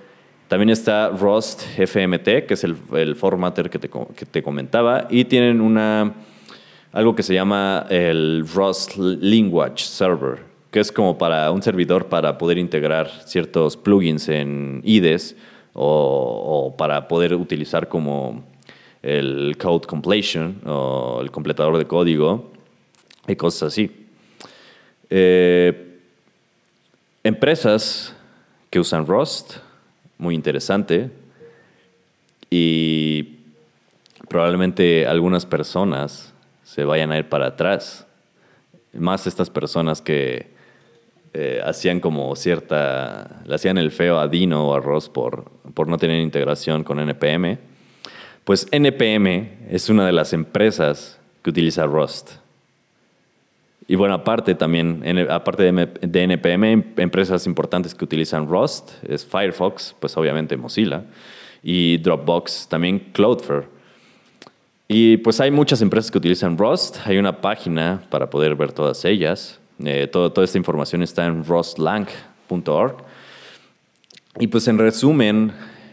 [0.47, 5.61] También está Rust FMT, que es el, formatter que te, que te, comentaba, y tienen
[5.61, 6.15] una,
[6.93, 12.39] algo que se llama el Rust Language Server, que es como para un servidor para
[12.39, 15.37] poder integrar ciertos plugins en IDES
[15.73, 18.45] o, para poder utilizar como
[19.03, 22.53] el code completion o el completador de código
[23.27, 24.07] y cosas así.
[25.09, 25.99] Eh,
[27.25, 28.15] empresas
[28.69, 29.57] que usan Rust,
[30.19, 31.11] muy interesante,
[32.51, 33.39] y
[34.29, 38.07] probablemente algunas personas se vayan a ir para atrás,
[38.93, 40.60] más estas personas que
[41.33, 45.89] eh, hacían como cierta, le hacían el feo a Dino o a Rust por, por
[45.89, 47.71] no tener integración con NPM
[48.51, 52.33] pues NPM es una de las empresas que utiliza Rust.
[53.87, 60.17] Y bueno, aparte también, aparte de NPM, empresas importantes que utilizan Rust es Firefox, pues
[60.17, 61.05] obviamente Mozilla,
[61.63, 63.69] y Dropbox, también Cloudflare.
[64.89, 69.05] Y pues hay muchas empresas que utilizan Rust, hay una página para poder ver todas
[69.05, 69.60] ellas.
[69.85, 72.97] Eh, toda esta información está en rustlang.org.
[74.39, 75.53] Y pues en resumen,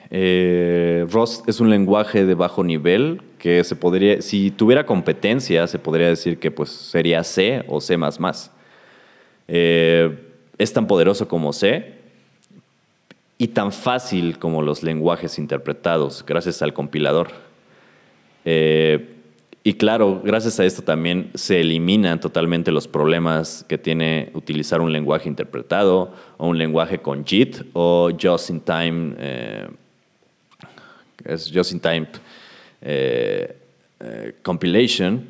[0.10, 1.06] eh,
[1.48, 6.40] es un lenguaje de bajo nivel que se podría, si tuviera competencia, se podría decir
[6.40, 7.98] que pues sería C o C++.
[9.48, 10.18] Eh,
[10.58, 11.96] es tan poderoso como C
[13.38, 17.30] y tan fácil como los lenguajes interpretados gracias al compilador.
[18.46, 19.17] Eh,
[19.68, 24.94] y claro, gracias a esto también se eliminan totalmente los problemas que tiene utilizar un
[24.94, 29.16] lenguaje interpretado o un lenguaje con JIT o Just in Time
[31.28, 32.08] es Just in Time
[32.82, 33.56] eh,
[34.00, 35.28] eh, Compilation,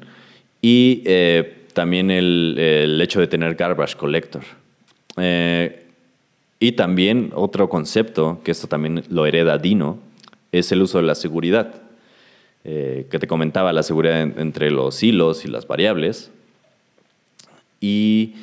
[0.62, 4.44] y eh, también el, hecho de tener Garbage Collector.
[6.60, 10.00] y también otro concepto, que esto también lo hereda Dino,
[10.52, 11.82] es el uso de la seguridad,
[12.64, 16.32] que te comentaba la seguridad entre los hilos y las variables.
[17.80, 18.36] Y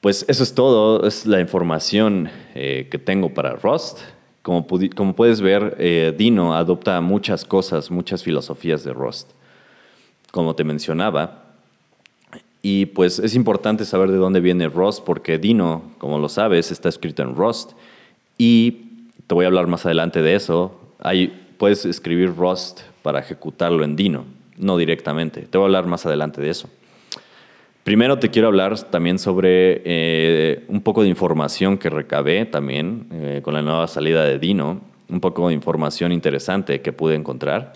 [0.00, 4.00] pues eso es todo, es la información que tengo para Rust.
[4.42, 9.30] Como, puedes ver, eh, Dino adopta muchas cosas, muchas filosofías de Rust,
[10.32, 11.44] como te mencionaba.
[12.60, 16.88] Y pues es importante saber de dónde viene Rust, porque Dino, como lo sabes, está
[16.88, 17.72] escrito en Rust.
[18.36, 20.76] Y te voy a hablar más adelante de eso.
[21.62, 24.24] Puedes escribir Rust para ejecutarlo en Dino,
[24.56, 25.42] no directamente.
[25.42, 26.68] Te voy a hablar más adelante de eso.
[27.84, 33.40] Primero te quiero hablar también sobre eh, un poco de información que recabé también eh,
[33.44, 37.74] con la nueva salida de Dino, un poco de información interesante que pude encontrar.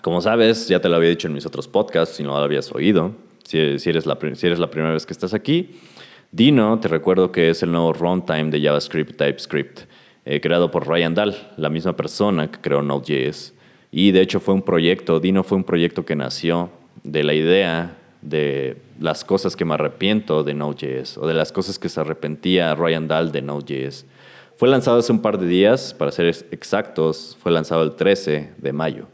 [0.00, 2.70] Como sabes, ya te lo había dicho en mis otros podcasts, si no lo habías
[2.70, 3.10] oído,
[3.42, 5.80] si, eres, la, si eres la primera vez que estás aquí,
[6.30, 9.80] Dino, te recuerdo que es el nuevo runtime de JavaScript TypeScript,
[10.26, 13.54] eh, creado por Ryan Dahl, la misma persona que creó Node.js.
[13.92, 16.68] Y de hecho fue un proyecto, Dino fue un proyecto que nació
[17.04, 21.78] de la idea de las cosas que me arrepiento de Node.js o de las cosas
[21.78, 24.04] que se arrepentía Ryan Dahl de Node.js.
[24.56, 28.72] Fue lanzado hace un par de días, para ser exactos, fue lanzado el 13 de
[28.72, 29.06] mayo.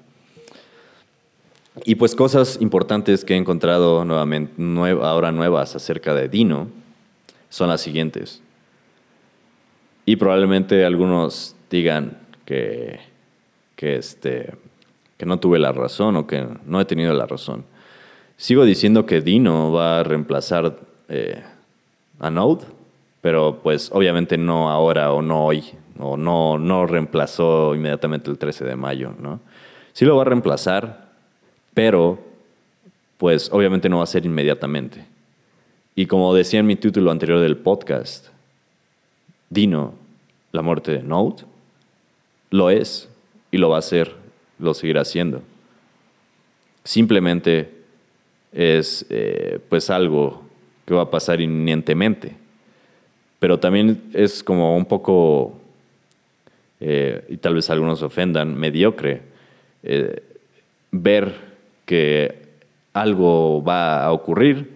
[1.85, 4.55] Y pues cosas importantes que he encontrado nuevamente,
[5.03, 6.69] ahora nuevas acerca de Dino
[7.51, 8.41] son las siguientes.
[10.05, 13.01] Y probablemente algunos digan que,
[13.77, 14.55] que, este,
[15.17, 17.65] que no tuve la razón o que no he tenido la razón.
[18.37, 20.77] Sigo diciendo que Dino va a reemplazar
[21.09, 21.43] eh,
[22.19, 22.65] a Node,
[23.21, 25.63] pero pues obviamente no ahora o no hoy,
[25.99, 29.39] o no, no reemplazó inmediatamente el 13 de mayo, ¿no?
[29.93, 31.11] Sí lo va a reemplazar,
[31.73, 32.19] pero
[33.19, 35.05] pues obviamente no va a ser inmediatamente.
[35.95, 38.32] Y como decía en mi título anterior del podcast,
[39.53, 39.95] Dino,
[40.53, 41.45] la muerte de Node,
[42.51, 43.09] lo es
[43.51, 44.15] y lo va a hacer,
[44.59, 45.43] lo seguirá haciendo.
[46.85, 47.71] Simplemente
[48.53, 50.43] es eh, pues algo
[50.87, 52.35] que va a pasar inminentemente.
[53.39, 55.61] Pero también es como un poco,
[56.81, 59.23] eh, y tal vez algunos ofendan, mediocre,
[59.83, 60.23] eh,
[60.91, 61.35] ver
[61.85, 62.43] que
[62.95, 64.71] algo va a ocurrir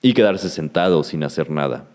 [0.00, 1.86] y quedarse sentado sin hacer nada,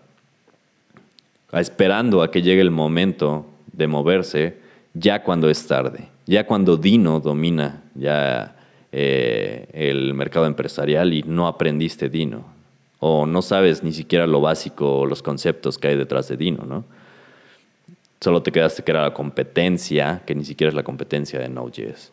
[1.52, 4.58] esperando a que llegue el momento de moverse
[4.94, 8.56] ya cuando es tarde, ya cuando Dino domina ya
[8.92, 12.44] eh, el mercado empresarial y no aprendiste Dino,
[12.98, 16.64] o no sabes ni siquiera lo básico o los conceptos que hay detrás de Dino,
[16.64, 16.84] ¿no?
[18.20, 22.12] Solo te quedaste que era la competencia, que ni siquiera es la competencia de Node.js.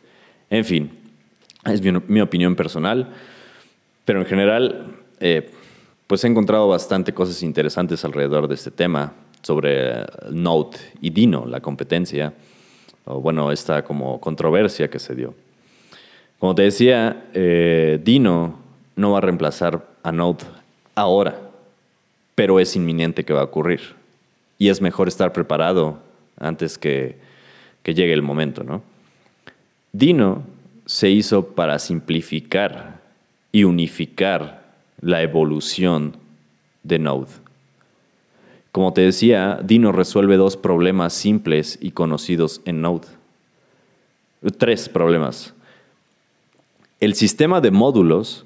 [0.51, 0.91] En fin,
[1.65, 3.09] es mi, opinión personal,
[4.05, 5.49] pero en general, eh,
[6.05, 9.13] pues he encontrado bastante cosas interesantes alrededor de este tema
[9.45, 12.33] sobre Node y Dino, la competencia,
[13.05, 15.35] o bueno, esta como controversia que se dio.
[16.39, 18.57] Como te decía, eh, Dino
[18.95, 20.45] no va a reemplazar a Node
[20.95, 21.39] ahora,
[22.33, 23.81] pero es inminente que va a ocurrir.
[24.57, 25.99] Y es mejor estar preparado
[26.39, 27.17] antes que,
[27.83, 28.81] que llegue el momento, ¿no?
[29.91, 30.41] Dino
[30.87, 32.99] se hizo para simplificar
[33.51, 36.17] y unificar la evolución
[36.81, 37.44] de Node.
[38.75, 43.07] Como te decía, Dino resuelve dos problemas simples y conocidos en Node.
[44.57, 45.53] Tres problemas.
[46.99, 48.45] El sistema de módulos,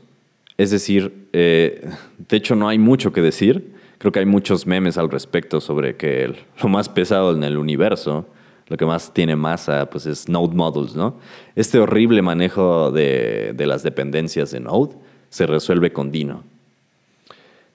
[0.60, 1.90] es decir, eh,
[2.28, 5.96] de hecho no hay mucho que decir, creo que hay muchos memes al respecto sobre
[5.96, 8.28] que lo más pesado en el universo
[8.68, 11.16] lo que más tiene masa pues es Node Modules, ¿no?
[11.56, 14.96] Este horrible manejo de, las dependencias de Node
[15.30, 16.44] se resuelve con Dino.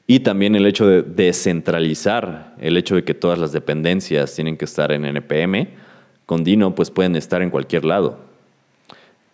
[0.06, 4.66] Y también el hecho de descentralizar, el hecho de que todas las dependencias tienen que
[4.66, 5.68] estar en NPM,
[6.26, 8.18] con Dino pues pueden estar en cualquier lado.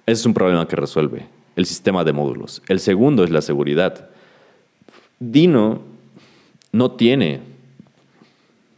[0.07, 2.63] Ese es un problema que resuelve el sistema de módulos.
[2.69, 4.09] El segundo es la seguridad.
[5.19, 5.83] Dino
[6.73, 7.41] no tiene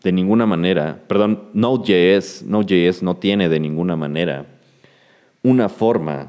[0.02, 4.46] de ninguna manera, perdón, Node.js, Node.js no tiene de ninguna manera
[5.42, 6.28] una forma,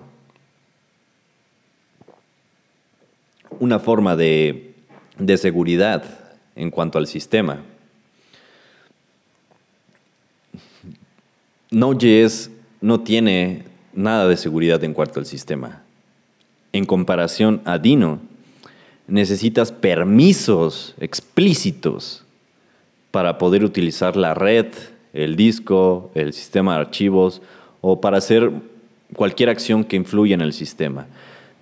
[3.59, 4.72] una forma de,
[5.17, 6.03] de seguridad
[6.55, 7.61] en cuanto al sistema.
[11.71, 12.51] Node.js
[12.81, 15.81] no tiene nada de seguridad en cuanto al sistema.
[16.71, 18.19] En comparación a Dino,
[19.07, 22.23] necesitas permisos explícitos
[23.11, 24.67] para poder utilizar la red,
[25.13, 27.41] el disco, el sistema de archivos
[27.81, 28.51] o para hacer
[29.15, 31.07] cualquier acción que influya en el sistema.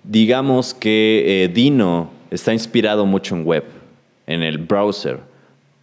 [0.04, 3.64] Digamos que eh, Dino está inspirado mucho en web,
[4.26, 5.20] en el browser,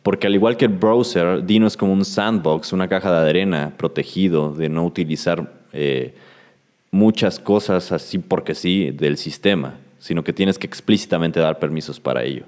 [0.01, 3.73] porque al igual que el browser, Dino es como un sandbox, una caja de arena
[3.77, 6.15] protegido de no utilizar eh,
[6.89, 12.23] muchas cosas así porque sí del sistema, sino que tienes que explícitamente dar permisos para
[12.23, 12.45] ello.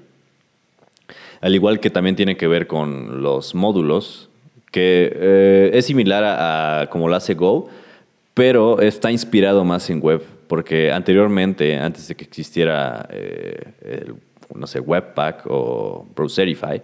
[1.40, 4.28] Al igual que también tiene que ver con los módulos,
[4.72, 7.68] que eh, es similar a, como lo hace Go,
[8.34, 14.12] pero está inspirado más en web, porque anteriormente, antes de que existiera, eh,
[14.54, 16.82] no sé, Webpack o Browserify,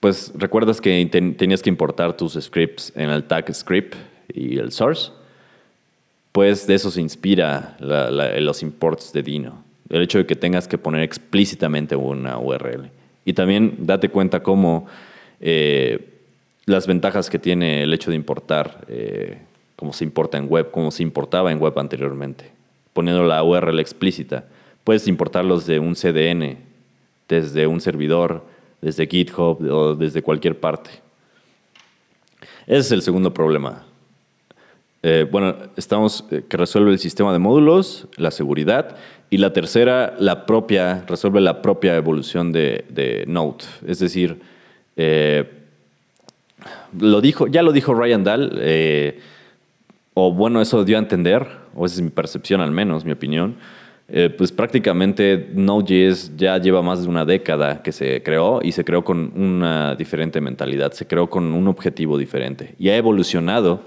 [0.00, 1.04] pues recuerdas que
[1.36, 3.94] tenías que importar tus scripts en el tag script
[4.32, 5.12] y el source.
[6.32, 9.62] Pues de eso se inspira los imports de Dino.
[9.90, 12.88] El hecho de que tengas que poner explícitamente una URL.
[13.26, 14.86] Y también date cuenta cómo
[15.40, 16.08] eh,
[16.64, 19.40] las ventajas que tiene el hecho de importar, eh,
[19.76, 22.50] como se importa en web, como se importaba en web anteriormente,
[22.92, 24.46] poniendo la URL explícita.
[24.84, 26.58] Puedes importarlos de un CDN,
[27.28, 28.44] desde un servidor,
[28.80, 30.90] desde GitHub o desde cualquier parte.
[32.66, 33.84] Ese es el segundo problema.
[35.02, 38.96] Eh, bueno, estamos que resuelve el sistema de módulos, la seguridad
[39.30, 43.64] y la tercera, la propia, resuelve la propia evolución de, Node.
[43.86, 44.40] Es decir,
[44.96, 45.48] eh,
[46.98, 49.20] lo dijo, ya lo dijo Ryan Dahl, eh,
[50.18, 53.56] o bueno, eso dio a entender, o esa es mi percepción al menos, mi opinión.
[54.08, 58.82] Eh, pues prácticamente Node.js ya lleva más de una década que se creó y se
[58.82, 63.82] creó con una diferente mentalidad, se creó con un objetivo diferente y ha evolucionado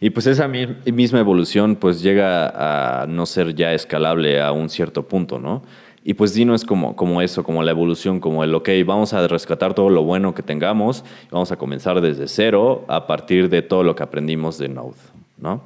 [0.00, 5.06] y pues esa misma evolución pues llega a no ser ya escalable a un cierto
[5.06, 5.62] punto, ¿no?
[6.02, 9.28] Y pues Dino es como, como eso, como la evolución, como el, ok, vamos a
[9.28, 13.84] rescatar todo lo bueno que tengamos, vamos a comenzar desde cero a partir de todo
[13.84, 14.96] lo que aprendimos de Node,
[15.40, 15.62] ¿no?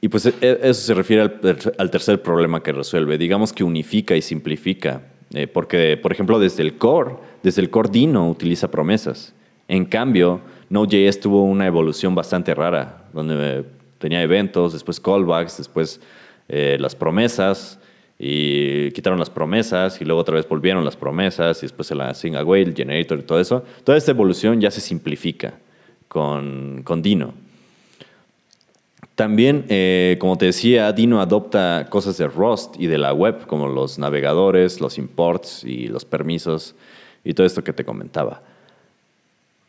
[0.00, 3.18] Y pues e, eso se refiere al, tercer problema que resuelve.
[3.18, 5.02] Digamos que unifica y simplifica.
[5.32, 9.34] Eh, porque, por ejemplo, desde el core, desde el core Dino utiliza promesas.
[9.66, 13.64] En cambio, Node.js tuvo una evolución bastante rara, donde
[13.98, 16.00] tenía eventos, después callbacks, después
[16.48, 17.78] eh, las promesas,
[18.18, 22.12] y quitaron las promesas y luego otra vez volvieron las promesas y después se la
[22.38, 23.64] Away, el generator y todo eso.
[23.82, 25.54] Toda esta evolución ya se simplifica
[26.08, 27.34] con, con Dino.
[29.14, 33.68] También, eh, como te decía, Dino adopta cosas de Rust y de la web, como
[33.68, 36.74] los navegadores, los imports y los permisos
[37.22, 38.42] y todo esto que te comentaba.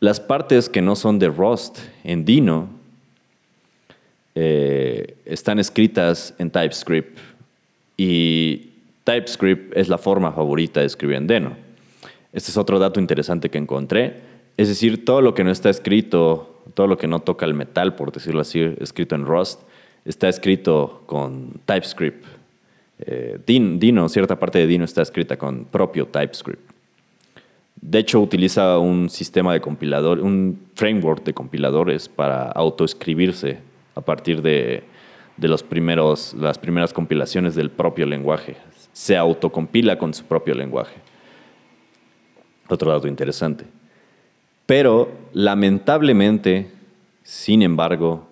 [0.00, 2.68] Las partes que no son de Rust en Dino
[4.34, 7.18] eh, están escritas en TypeScript
[7.96, 8.72] y
[9.04, 11.56] TypeScript es la forma favorita de escribir en Deno.
[12.32, 14.20] Este es otro dato interesante que encontré.
[14.56, 17.94] Es decir, todo lo que no está escrito, todo lo que no toca el metal,
[17.94, 19.62] por decirlo así, escrito en Rust,
[20.04, 22.24] está escrito con TypeScript.
[22.98, 26.70] Eh, Dino, cierta parte de Dino está escrita con propio TypeScript.
[27.80, 33.58] De hecho, utiliza un sistema de compilador, un framework de compiladores para autoescribirse
[33.94, 34.84] a partir de
[35.36, 38.56] de los primeros, las primeras compilaciones del propio lenguaje.
[38.92, 40.96] Se autocompila con su propio lenguaje.
[42.68, 43.64] Otro dato interesante.
[44.66, 46.70] Pero lamentablemente,
[47.22, 48.26] sin embargo,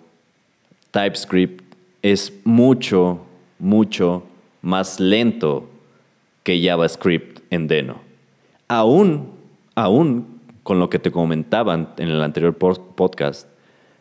[0.91, 1.63] TypeScript
[2.03, 3.21] es mucho,
[3.59, 4.25] mucho
[4.61, 5.69] más lento
[6.43, 8.03] que JavaScript en Deno.
[8.69, 9.31] Aún,
[9.75, 13.49] aún con lo que te comentaban en el anterior podcast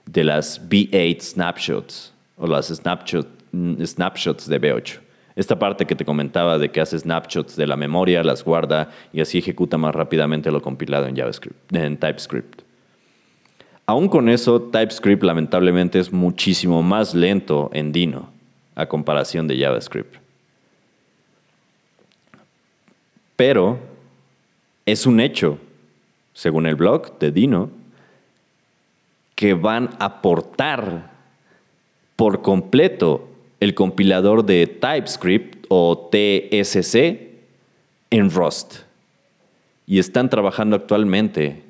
[0.06, 5.03] de las V8 snapshots o las snapshots de B8.
[5.36, 9.22] Esta parte que te comentaba de que hace snapshots de la memoria, las guarda y
[9.22, 12.62] así ejecuta más rápidamente lo compilado en JavaScript, en TypeScript.
[13.86, 18.30] Aún con eso, TypeScript lamentablemente es muchísimo más lento en Dino
[18.76, 20.16] a comparación de JavaScript.
[23.36, 23.80] Pero
[24.86, 25.58] es un hecho,
[26.34, 27.72] según el blog de Dino,
[29.36, 31.12] que van a aportar
[32.16, 33.33] por completo
[33.64, 36.96] el compilador de TypeScript o TSC
[38.10, 38.80] en Rust.
[39.88, 41.64] Y están trabajando actualmente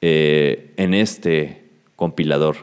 [0.00, 1.62] eh, en este
[1.94, 2.56] compilador.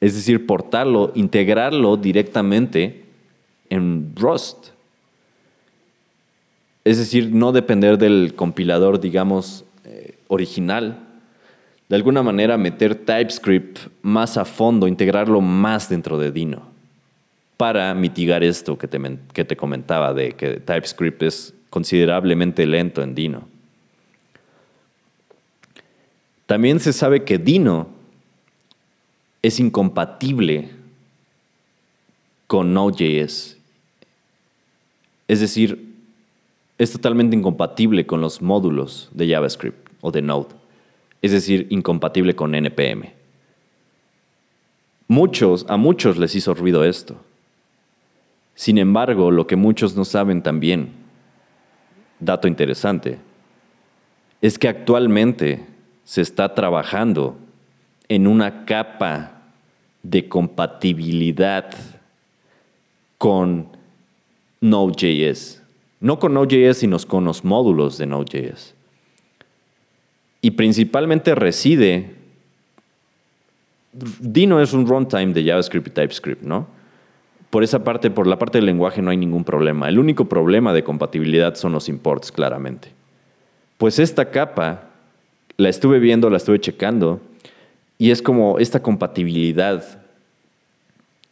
[0.00, 3.04] Es decir, portarlo, integrarlo directamente
[3.70, 4.70] en Rust.
[6.84, 11.06] Es decir, no depender del compilador, digamos, eh, original,
[11.88, 16.75] de alguna manera meter TypeScript más a fondo, integrarlo más dentro de Dino,
[17.56, 23.14] para mitigar esto que te, que te comentaba de que TypeScript es considerablemente lento en
[23.14, 23.48] Dino.
[26.46, 27.88] También se sabe que Dino
[29.42, 30.70] es incompatible
[32.46, 33.56] con Node.js.
[35.28, 35.94] Es decir,
[36.78, 40.66] es totalmente incompatible con los módulos de JavaScript o de Node
[41.26, 43.12] es decir, incompatible con NPM.
[45.08, 47.16] Muchos, a muchos les hizo ruido esto.
[48.56, 50.90] Sin embargo, lo que muchos no saben también,
[52.18, 53.18] dato interesante,
[54.42, 55.64] es que actualmente
[56.02, 57.36] se está trabajando
[58.08, 59.42] en una capa
[60.02, 61.70] de compatibilidad
[63.18, 63.68] con
[64.60, 65.62] Node.js.
[66.00, 68.76] No con Node.js, sino con los módulos de Node.js
[70.46, 72.14] y principalmente reside.
[73.92, 76.68] Dino es un runtime de JavaScript y TypeScript, ¿no?
[77.50, 79.88] Por esa parte, por la parte del lenguaje no hay ningún problema.
[79.88, 82.88] El único problema de compatibilidad son los imports, claramente.
[83.78, 84.90] Pues esta capa
[85.56, 87.20] la estuve viendo, la estuve checando,
[87.98, 90.02] y es como esta compatibilidad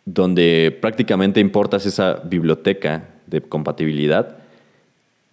[0.07, 4.37] donde prácticamente importas esa biblioteca de compatibilidad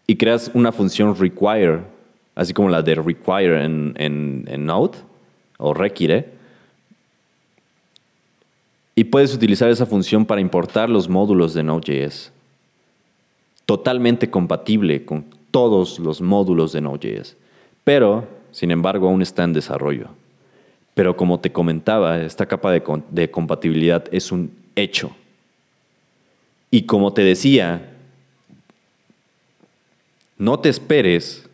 [0.07, 1.82] y creas una función require
[2.36, 4.97] así como la de require en, en, Node
[5.57, 6.41] o require.
[8.96, 12.32] Y puedes utilizar esa función para importar los módulos de Node.js.
[13.66, 17.38] Totalmente compatible con todos los módulos de Node.js.
[17.84, 20.10] Pero, sin embargo, aún está en desarrollo.
[20.94, 25.16] Pero como te comentaba, esta capa de, de compatibilidad es un hecho.
[26.70, 27.94] Y como te decía,
[30.38, 31.48] no te esperes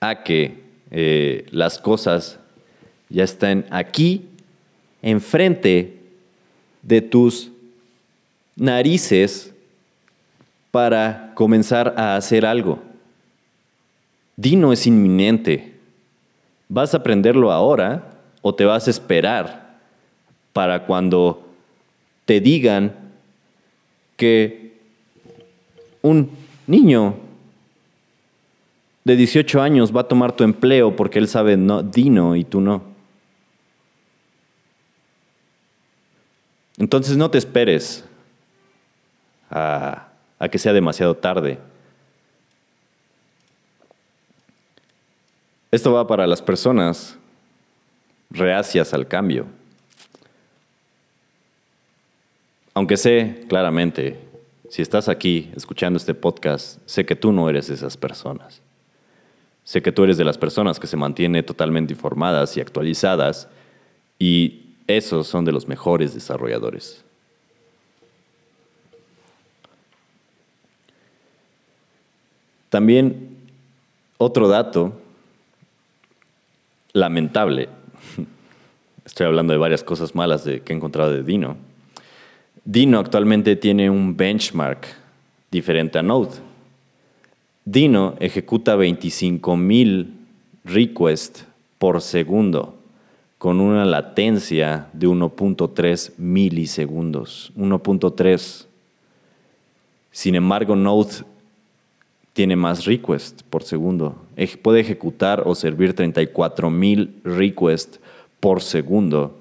[0.00, 2.38] a que eh, las cosas
[3.08, 4.28] ya están aquí,
[5.00, 6.01] enfrente
[6.82, 7.50] de tus
[8.56, 9.52] narices
[10.70, 12.80] para comenzar a hacer algo.
[14.36, 15.74] Dino es inminente.
[16.68, 19.78] ¿Vas a aprenderlo ahora o te vas a esperar
[20.52, 21.46] para cuando
[22.24, 22.94] te digan
[24.16, 24.72] que
[26.02, 26.30] un
[26.66, 27.14] niño
[29.04, 32.60] de 18 años va a tomar tu empleo porque él sabe no, Dino y tú
[32.60, 32.91] no.
[36.82, 38.04] Entonces no te esperes
[39.48, 40.08] a
[40.50, 41.60] que sea demasiado tarde.
[45.70, 47.16] Esto va para las personas
[48.30, 49.46] reacias al cambio.
[52.74, 54.18] Aunque sé claramente,
[54.68, 58.60] si estás aquí escuchando este podcast, sé que tú no eres de esas personas.
[59.62, 63.48] Sé que tú eres de las personas que se mantienen totalmente informadas y actualizadas
[64.18, 64.61] y
[64.96, 67.04] esos son de los mejores desarrolladores.
[72.68, 73.36] También
[74.16, 74.92] otro dato
[76.92, 77.68] lamentable,
[79.04, 81.56] estoy hablando de varias cosas malas de, que he encontrado de Dino.
[82.64, 84.86] Dino actualmente tiene un benchmark
[85.50, 86.38] diferente a Node.
[87.64, 90.08] Dino ejecuta 25.000
[90.64, 91.44] requests
[91.78, 92.81] por segundo
[93.42, 97.50] con una latencia de 1.3 milisegundos.
[97.56, 98.66] 1.3.
[100.12, 101.24] Sin embargo, Node
[102.34, 104.14] tiene más requests por segundo.
[104.62, 107.98] Puede ejecutar o servir 34.000 requests
[108.38, 109.36] por segundo,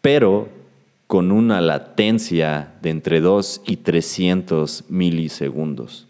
[0.00, 0.48] pero
[1.06, 6.08] con una latencia de entre 2 y 300 milisegundos.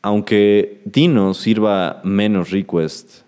[0.00, 3.27] aunque Dino sirva menos request,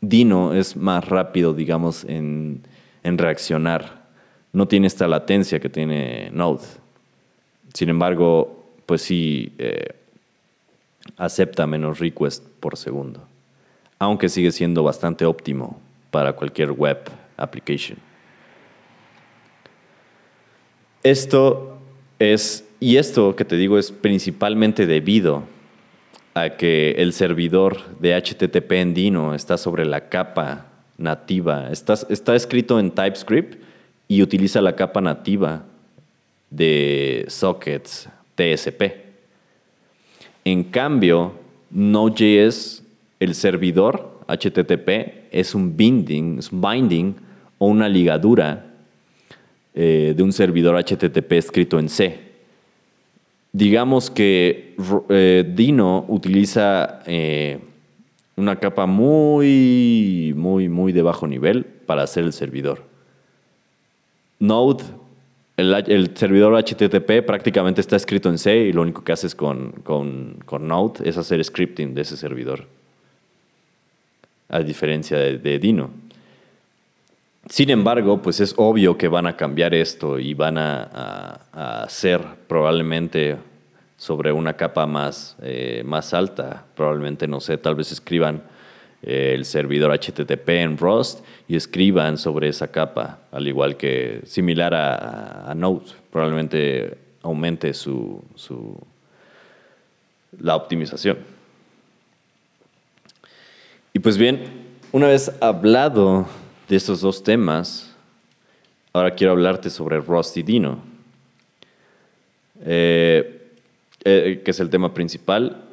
[0.00, 2.62] Dino es más rápido, digamos, en,
[3.02, 4.08] reaccionar.
[4.52, 6.64] No tiene esta latencia que tiene Node.
[7.74, 9.94] Sin embargo, pues sí, eh,
[11.16, 13.26] acepta menos request por segundo.
[13.98, 15.80] Aunque sigue siendo bastante óptimo
[16.10, 16.98] para cualquier web
[17.36, 17.98] application.
[21.02, 21.78] Esto
[22.18, 25.44] es y esto que te digo es principalmente debido
[26.34, 30.66] a que el servidor de HTTP en Dino está sobre la capa
[30.98, 31.70] nativa.
[31.70, 33.62] Está, está escrito en TypeScript
[34.06, 35.64] y utiliza la capa nativa
[36.50, 38.82] de sockets TSP.
[40.44, 41.34] En cambio,
[41.70, 42.82] Node.js,
[43.20, 47.16] el servidor HTTP, es un binding, un binding
[47.58, 48.66] o una ligadura
[49.74, 52.29] eh, de un servidor HTTP escrito en C.
[53.52, 54.76] Digamos que
[55.08, 57.58] eh, Dino utiliza eh,
[58.36, 62.84] una capa muy, muy, muy de bajo nivel para hacer el servidor.
[64.38, 64.84] Node,
[65.56, 70.38] el, servidor HTTP prácticamente está escrito en C y lo único que haces con, con,
[70.60, 72.66] Node es hacer scripting de ese servidor.
[74.48, 75.90] A diferencia de Dino.
[77.48, 81.40] Sin embargo, pues es obvio que van a cambiar esto y van a,
[81.84, 83.36] hacer probablemente
[83.96, 86.64] sobre una capa más, eh, más alta.
[86.76, 88.42] Probablemente, no sé, tal vez escriban
[89.02, 94.74] eh, el servidor HTTP en Rust y escriban sobre esa capa, al igual que similar
[94.74, 95.92] a, Node.
[96.12, 98.78] Probablemente aumente su, su,
[100.38, 101.18] la optimización.
[103.92, 104.44] Y pues bien,
[104.92, 106.26] una vez hablado
[106.70, 107.92] de estos dos temas,
[108.92, 110.78] ahora quiero hablarte sobre Rust y Dino,
[112.64, 113.50] eh,
[114.04, 115.64] eh, que es el tema principal.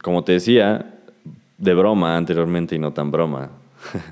[0.00, 0.94] Como te decía,
[1.58, 3.50] de broma anteriormente y no tan broma.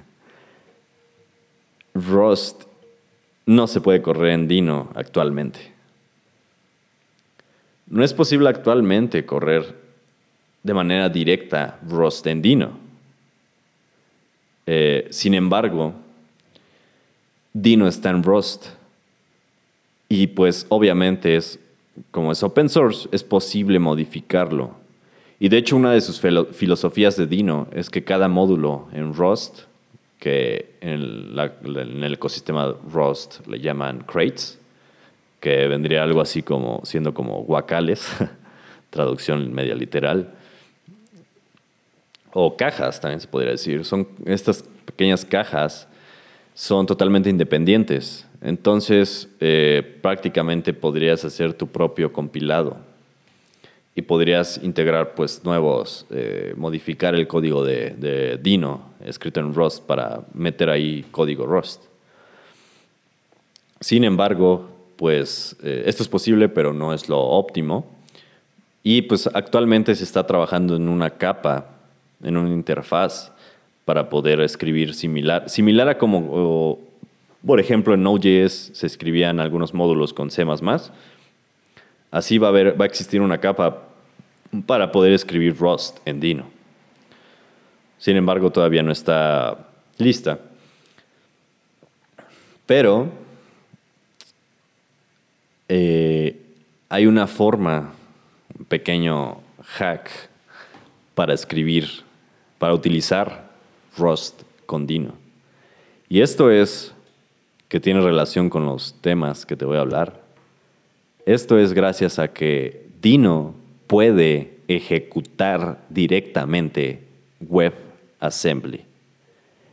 [1.94, 2.64] Rust
[3.46, 5.72] no se puede correr en Dino actualmente.
[7.86, 9.74] No es posible actualmente correr
[10.62, 12.78] de manera directa Rust en Dino.
[14.66, 15.94] Eh, sin embargo,
[17.56, 18.66] Dino está en Rust.
[20.10, 21.58] Y pues obviamente es,
[22.10, 24.72] como es open source, es posible modificarlo.
[25.40, 29.60] Y de hecho una de sus filosofías de Dino es que cada módulo en Rust,
[30.18, 31.34] que en,
[32.04, 34.58] el ecosistema Rust le llaman crates,
[35.40, 38.06] que vendría algo así como siendo como guacales,
[38.90, 40.34] traducción media literal,
[42.34, 43.82] o cajas también se podría decir.
[43.86, 45.88] Son estas pequeñas cajas
[46.56, 48.26] son totalmente independientes.
[48.40, 52.78] Entonces, eh, prácticamente podrías hacer tu propio compilado
[53.94, 60.22] y podrías integrar pues nuevos, eh, modificar el código de, Dino escrito en Rust para
[60.32, 61.84] meter ahí código Rust.
[63.80, 67.84] Sin embargo, pues eh, esto es posible, pero no es lo óptimo.
[68.82, 71.76] Y pues actualmente se está trabajando en una capa,
[72.22, 73.35] en una interfaz
[73.86, 76.80] para poder escribir similar, similar a como,
[77.46, 80.44] por ejemplo, en Node.js se escribían algunos módulos con C++.
[82.10, 83.84] Así va a, haber, va a existir una capa
[84.66, 86.46] para poder escribir Rust en Dino.
[87.98, 89.68] Sin embargo, todavía no está
[89.98, 90.40] lista.
[92.66, 93.08] Pero
[95.68, 96.40] eh,
[96.88, 97.92] hay una forma,
[98.58, 100.10] un pequeño hack
[101.14, 102.02] para escribir,
[102.58, 103.45] para utilizar
[103.96, 105.14] Rust con Dino.
[106.08, 106.94] Y esto es
[107.68, 110.22] que tiene relación con los temas que te voy a hablar.
[111.24, 113.54] Esto es gracias a que Dino
[113.86, 117.02] puede ejecutar directamente
[117.40, 118.84] WebAssembly.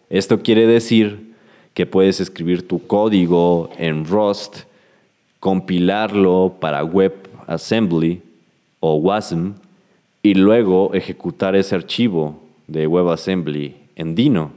[0.09, 1.33] Esto quiere decir
[1.73, 4.61] que puedes escribir tu código en Rust,
[5.39, 8.21] compilarlo para WebAssembly
[8.79, 9.53] o WASM
[10.21, 14.51] y luego ejecutar ese archivo de WebAssembly en Dino.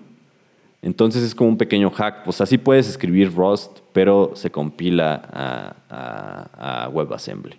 [0.82, 2.24] Entonces es como un pequeño hack.
[2.24, 7.56] Pues así puedes escribir Rust, pero se compila a, WebAssembly.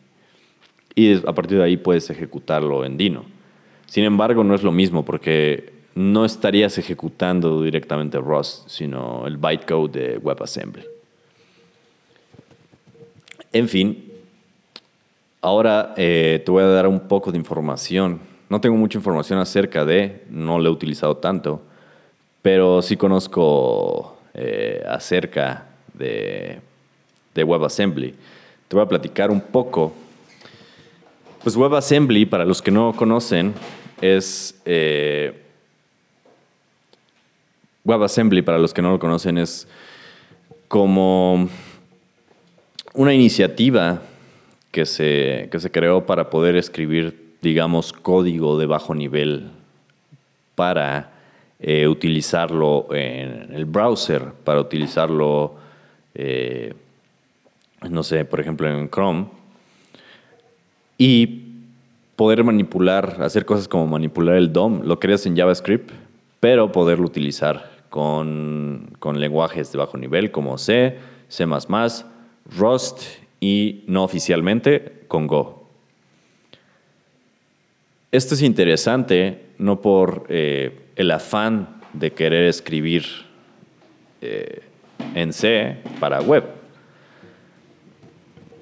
[0.96, 3.26] Y a partir de ahí puedes ejecutarlo en Dino.
[3.86, 9.92] Sin embargo, no es lo mismo porque no estarías ejecutando directamente Rust, sino el bytecode
[9.92, 10.86] de WebAssembly.
[13.54, 14.12] En fin,
[15.42, 18.20] ahora eh, te voy a dar un poco de información.
[18.50, 21.64] No tengo mucha información acerca de, no lo he utilizado tanto,
[22.42, 26.60] pero sí conozco eh, acerca de,
[27.36, 28.14] WebAssembly.
[28.68, 29.94] Te voy a platicar un poco.
[31.44, 33.54] Pues WebAssembly, para los que no conocen,
[34.02, 35.44] es eh,
[37.84, 39.68] WebAssembly, para los que no lo conocen, es
[40.68, 41.50] como
[42.94, 44.02] una iniciativa
[44.72, 49.52] que se, se creó para poder escribir, digamos, código de bajo nivel
[50.56, 51.17] para
[51.60, 55.56] eh, utilizarlo en el browser, para utilizarlo,
[56.14, 56.74] eh,
[57.90, 59.26] no sé, por ejemplo, en Chrome,
[60.98, 61.44] y
[62.16, 65.92] poder manipular, hacer cosas como manipular el DOM, lo creas en JavaScript,
[66.40, 70.98] pero poderlo utilizar con, lenguajes de bajo nivel como C,
[71.28, 71.46] C⁇
[72.58, 73.02] Rust
[73.40, 75.68] y no oficialmente con Go.
[78.12, 83.06] Esto es interesante no por eh, el afán de querer escribir
[84.22, 84.64] eh,
[85.14, 86.44] en C para web,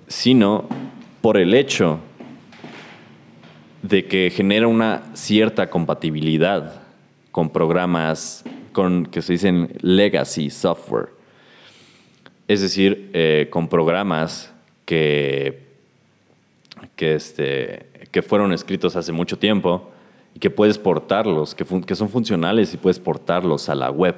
[0.08, 0.68] sino
[1.22, 2.00] por el hecho
[3.82, 6.84] de que genera una cierta compatibilidad
[7.32, 11.10] con programas con, que se dicen legacy software.
[12.50, 14.54] Es decir, eh, con programas
[14.86, 15.62] que,
[16.98, 19.92] que, este, que fueron escritos hace mucho tiempo
[20.36, 24.16] y que puedes portarlos, que, son funcionales y puedes portarlos a la web.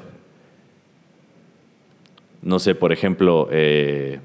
[2.42, 4.20] No sé, por ejemplo, eh,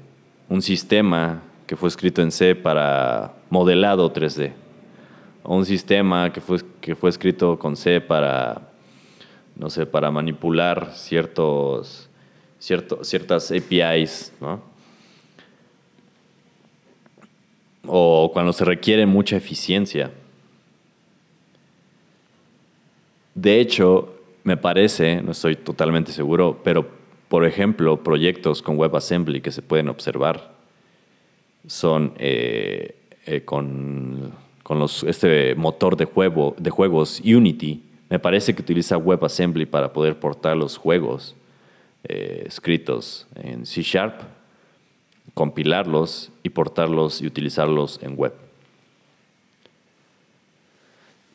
[0.49, 4.51] un sistema que fue escrito en C para modelado 3D,
[5.43, 8.73] o un sistema que fue, que fue escrito con C para
[9.55, 12.09] no sé, para manipular ciertos,
[12.59, 14.61] ciertas APIs, ¿no?
[17.85, 20.11] O cuando se requiere mucha eficiencia.
[23.35, 24.13] De hecho,
[24.43, 26.87] me parece, no estoy totalmente seguro, pero
[27.27, 30.53] por ejemplo, proyectos con WebAssembly que se pueden observar
[31.65, 34.33] son eh, eh, con,
[34.69, 37.81] los, este motor de, juego, de juegos Unity
[38.13, 41.35] me parece que utiliza WebAssembly para poder portar los juegos
[42.03, 44.21] eh, escritos en C Sharp,
[45.33, 48.33] compilarlos y portarlos y utilizarlos en web.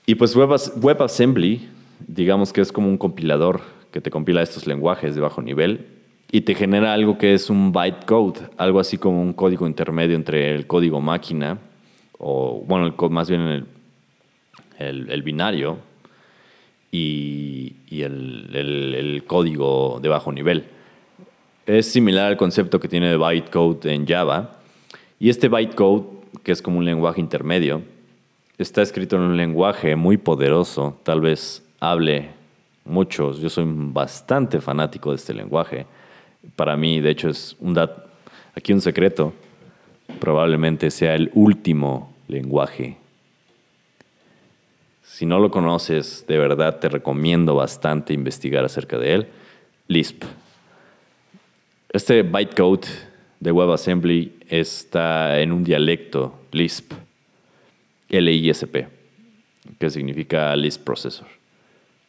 [0.07, 1.69] Y pues WebAssembly,
[2.07, 5.87] digamos que es como un compilador que te compila estos lenguajes de bajo nivel
[6.31, 10.55] y te genera algo que es un bytecode, algo así como un código intermedio entre
[10.55, 11.59] el código máquina,
[12.19, 13.67] o bueno, más bien
[14.79, 15.79] el binario,
[16.91, 20.65] y, el, código de bajo nivel.
[21.67, 24.59] Es similar al concepto que tiene de bytecode en Java.
[25.21, 26.05] Y este bytecode,
[26.43, 27.83] que es como un lenguaje intermedio,
[28.57, 30.99] está escrito en un lenguaje muy poderoso.
[31.03, 32.31] Tal vez hable
[32.85, 33.41] muchos.
[33.41, 35.87] Yo soy bastante fanático de este lenguaje.
[36.57, 38.07] Para mí, de hecho, es un dat
[38.55, 39.33] aquí un secreto.
[40.21, 42.97] Probablemente sea el último lenguaje
[45.19, 49.29] si no lo conoces, de verdad te recomiendo bastante investigar acerca de él.
[49.89, 50.23] Lisp.
[51.93, 52.87] Este bytecode
[53.41, 56.93] de WebAssembly está en un dialecto Lisp,
[58.11, 58.87] L-I-S-P,
[59.81, 61.38] que significa Lisp Processor.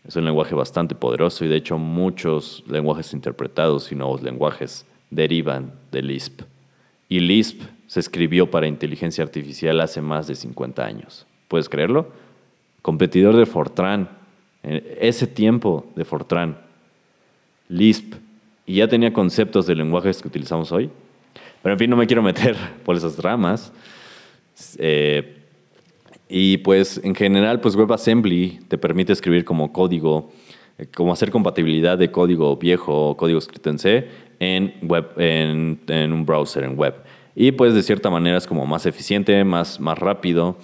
[0.08, 5.74] Es un lenguaje bastante poderoso y de hecho muchos lenguajes interpretados y nuevos lenguajes derivan
[5.92, 6.42] de Lisp.
[7.10, 11.26] Y Lisp se escribió para inteligencia artificial hace más de 50 años.
[11.48, 12.12] ¿Puedes creerlo?
[12.82, 14.10] competidor de Fortran,
[14.64, 16.58] ese tiempo de Fortran,
[17.68, 18.16] Lisp
[18.66, 20.90] y ya tenía conceptos de lenguajes que utilizamos hoy.
[21.62, 23.72] Pero en fin, no me quiero meter por esas ramas.
[24.78, 25.39] Eh,
[26.30, 30.32] y pues en general, pues WebAssembly te permite escribir como código,
[30.78, 34.08] eh, como hacer compatibilidad de código viejo o código escrito en C
[34.40, 36.96] en, web, en, un browser, en web.
[37.36, 40.58] Y pues de cierta manera es como más eficiente, más, más rápido.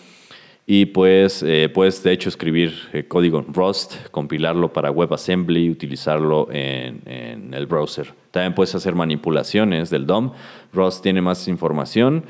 [0.67, 6.47] Y pues eh, puedes de hecho escribir eh, código en Rust, compilarlo para WebAssembly, utilizarlo
[6.51, 8.13] en, en, el browser.
[8.31, 10.31] También puedes hacer manipulaciones del DOM.
[10.73, 12.25] Rust tiene más información.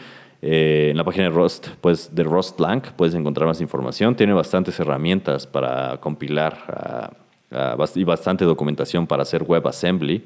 [0.47, 4.15] Eh, en la página de Rust, pues de Rust.lang, puedes encontrar más información.
[4.15, 7.15] Tiene bastantes herramientas para compilar
[7.95, 10.23] y bastante documentación para hacer WebAssembly,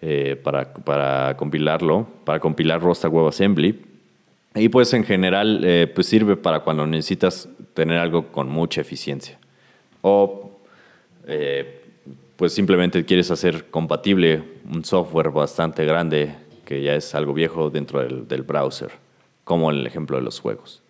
[0.00, 3.78] eh, para, compilarlo, para compilar Rust a WebAssembly.
[4.54, 9.38] Y pues en general eh, pues sirve para cuando necesitas tener algo con mucha eficiencia.
[10.00, 10.60] O
[12.36, 18.00] pues simplemente quieres hacer compatible un software bastante grande que ya es algo viejo dentro
[18.00, 19.05] del, del browser
[19.46, 20.82] como el ejemplo de los juegos.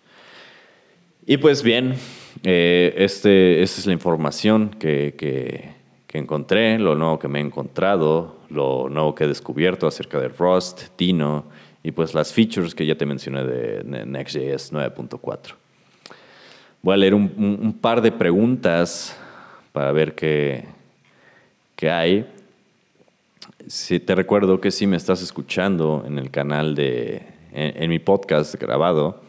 [1.27, 1.93] Y pues bien,
[2.41, 5.77] eh, este, esta es la información que, que,
[6.17, 10.85] encontré, lo nuevo que me he encontrado, lo nuevo que he descubierto acerca de Rust,
[10.97, 11.45] Dino
[11.83, 15.53] y pues las features que ya te mencioné de Next.js 9.4.
[16.81, 19.15] Voy a leer un, un, par de preguntas
[19.71, 20.65] para ver qué,
[21.75, 22.25] qué hay.
[23.67, 28.53] Si te recuerdo que si me estás escuchando en el canal de en, mi podcast
[28.55, 29.21] grabado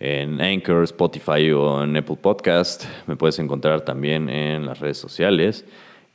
[0.00, 2.84] en Anchor, Spotify o en Apple Podcast.
[3.06, 5.64] Me puedes encontrar también en las redes sociales.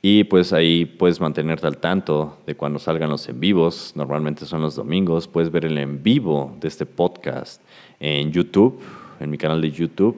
[0.02, 3.94] Y pues ahí puedes mantenerte al tanto de cuando salgan los en vivos.
[3.96, 5.30] Normalmente son los domingos.
[5.30, 7.62] Puedes ver el en vivo de este podcast
[8.02, 8.82] en YouTube,
[9.22, 10.18] en mi canal de YouTube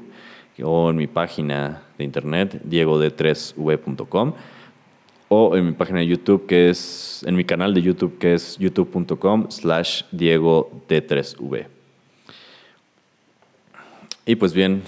[0.63, 4.33] o en mi página de internet, diegod3v.com
[5.27, 8.57] o en mi página de YouTube, que es, en mi canal de YouTube, que es
[8.57, 11.67] youtube.com slash Diego D3V.
[14.25, 14.83] Y pues bien,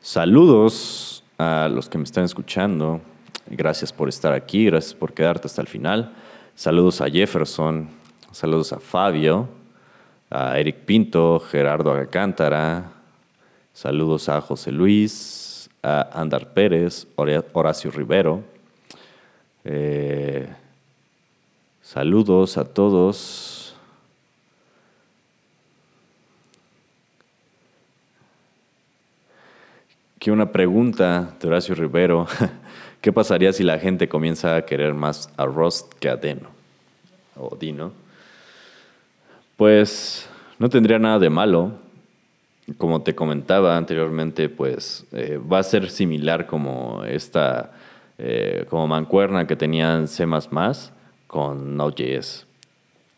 [0.00, 3.00] saludos a los que me están escuchando.
[3.46, 6.12] Gracias por estar aquí, gracias por quedarte hasta el final.
[6.54, 7.88] Saludos a Jefferson,
[8.30, 9.48] saludos a Fabio,
[10.30, 12.92] a Eric Pinto, Gerardo Alcántara,
[13.72, 18.53] saludos a José Luis, a Andar Pérez, Horacio Rivero,
[19.64, 20.48] eh,
[21.82, 23.74] saludos a todos.
[30.16, 32.26] Aquí una pregunta de Horacio Rivero.
[33.00, 36.48] ¿Qué pasaría si la gente comienza a querer más a Rust que a Deno?
[37.36, 37.92] O Dino.
[39.56, 40.26] Pues
[40.58, 41.72] no tendría nada de malo.
[42.78, 47.72] Como te comentaba anteriormente, pues eh, va a ser similar como esta
[48.16, 50.24] eh, como mancuerna que tenían C
[51.26, 52.46] con Node.js.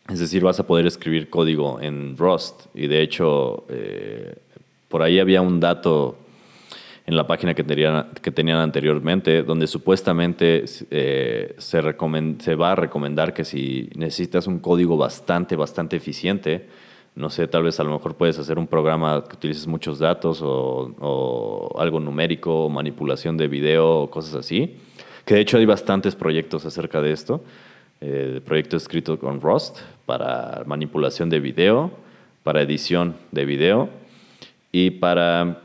[0.09, 2.65] Es decir, vas a poder escribir código en Rust.
[2.73, 4.35] Y de hecho, eh,
[4.87, 6.17] por ahí había un dato
[7.05, 13.33] en la página que tenían, que tenían anteriormente, donde supuestamente eh, se, va a recomendar
[13.33, 16.67] que si necesitas un código bastante, bastante eficiente,
[17.15, 20.41] no sé, tal vez a lo mejor puedes hacer un programa que utilices muchos datos
[20.41, 24.77] o, o algo numérico, manipulación de video, o cosas así
[25.27, 27.43] que de hecho hay bastantes proyectos acerca de esto.
[27.99, 31.91] Eh, proyectos escritos con Rust para manipulación de video,
[32.43, 33.89] para edición de video
[34.71, 35.59] y para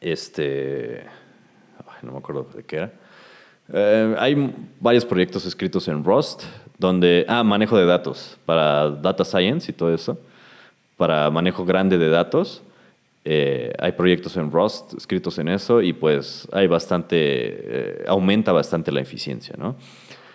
[0.00, 1.04] este.
[2.00, 2.92] no me acuerdo de qué era.
[3.74, 6.44] Eh, hay varios proyectos escritos en Rust
[6.78, 7.26] donde.
[7.28, 10.18] Ah, manejo de datos, para data science y todo eso,
[10.96, 12.62] para manejo grande de datos.
[13.24, 18.90] Eh, hay proyectos en Rust escritos en eso y pues hay bastante, eh, aumenta bastante
[18.90, 19.76] la eficiencia, ¿no?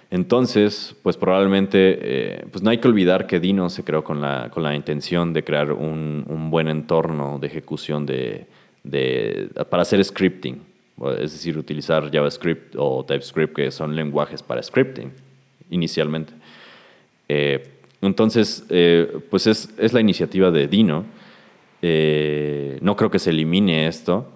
[0.10, 4.50] Entonces, pues probablemente, eh, pues no hay que olvidar que Dino se creó con la,
[4.54, 8.48] con la intención de crear un, un buen entorno de ejecución de,
[8.86, 10.62] de, para hacer scripting,
[11.20, 15.12] es decir, utilizar JavaScript o TypeScript, que son lenguajes para scripting
[15.70, 16.32] inicialmente.
[18.02, 18.64] entonces,
[19.30, 21.17] pues es, es la iniciativa de Dino
[21.82, 24.28] eh, no creo que se elimine esto,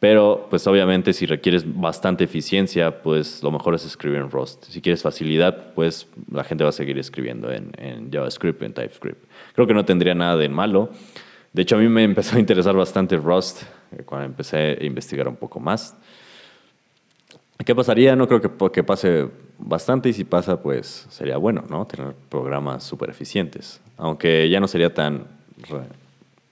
[0.00, 4.64] pero pues obviamente si requieres bastante eficiencia, pues lo mejor es escribir en Rust.
[4.64, 9.22] Si quieres facilidad, pues la gente va a seguir escribiendo en, JavaScript, en TypeScript.
[9.54, 10.88] Creo que no tendría nada de malo.
[11.52, 13.62] De hecho, a mí me empezó a interesar bastante Rust
[13.92, 15.94] eh, cuando empecé a investigar un poco más.
[17.62, 18.16] ¿Qué pasaría?
[18.16, 19.28] No creo que, que pase
[19.58, 21.86] bastante y si pasa, pues sería bueno, ¿no?
[21.86, 23.82] Tener programas súper eficientes.
[23.98, 25.26] Aunque ya no sería tan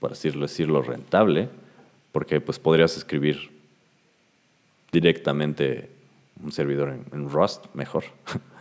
[0.01, 1.49] por decirlo, decirlo rentable,
[2.13, 3.51] porque pues podrías escribir
[4.93, 5.91] directamente
[6.43, 8.05] un servidor en, Rust mejor.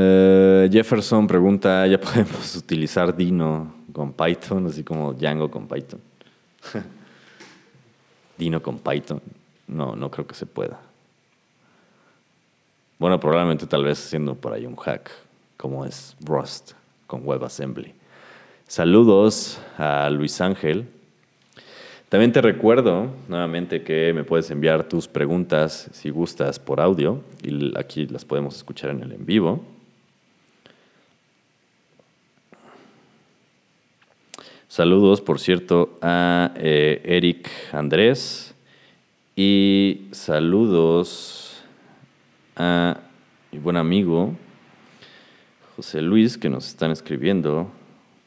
[0.00, 5.98] Eh, Jefferson pregunta, ah, ¿ya podemos utilizar Dino con Python, así como Django con Python?
[8.38, 9.20] Dino con Python.
[9.66, 10.78] No, no creo que se pueda.
[12.98, 15.08] Bueno, probablemente tal vez haciendo por ahí un hack,
[15.56, 16.72] como es Rust
[17.06, 17.94] con WebAssembly.
[18.66, 20.88] Saludos a Luis Ángel.
[22.08, 27.78] También te recuerdo nuevamente que me puedes enviar tus preguntas si gustas por audio y
[27.78, 29.64] aquí las podemos escuchar en el en vivo.
[34.66, 38.54] Saludos, por cierto, a eh, Eric Andrés
[39.36, 41.47] y saludos
[42.58, 42.98] a
[43.52, 44.34] mi buen amigo
[45.76, 47.70] José Luis que nos están escribiendo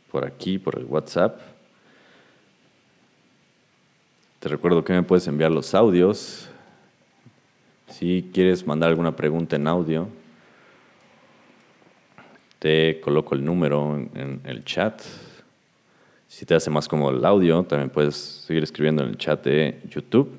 [0.10, 1.38] por aquí, por el WhatsApp.
[4.40, 6.50] Te recuerdo que me puedes enviar los audios.
[7.90, 10.08] Si quieres mandar alguna pregunta en audio,
[12.60, 15.02] te coloco el número en, el chat.
[16.30, 19.82] Si te hace más como el audio, también puedes seguir escribiendo en el chat de
[19.90, 20.32] YouTube.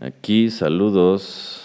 [0.00, 1.63] Aquí, saludos.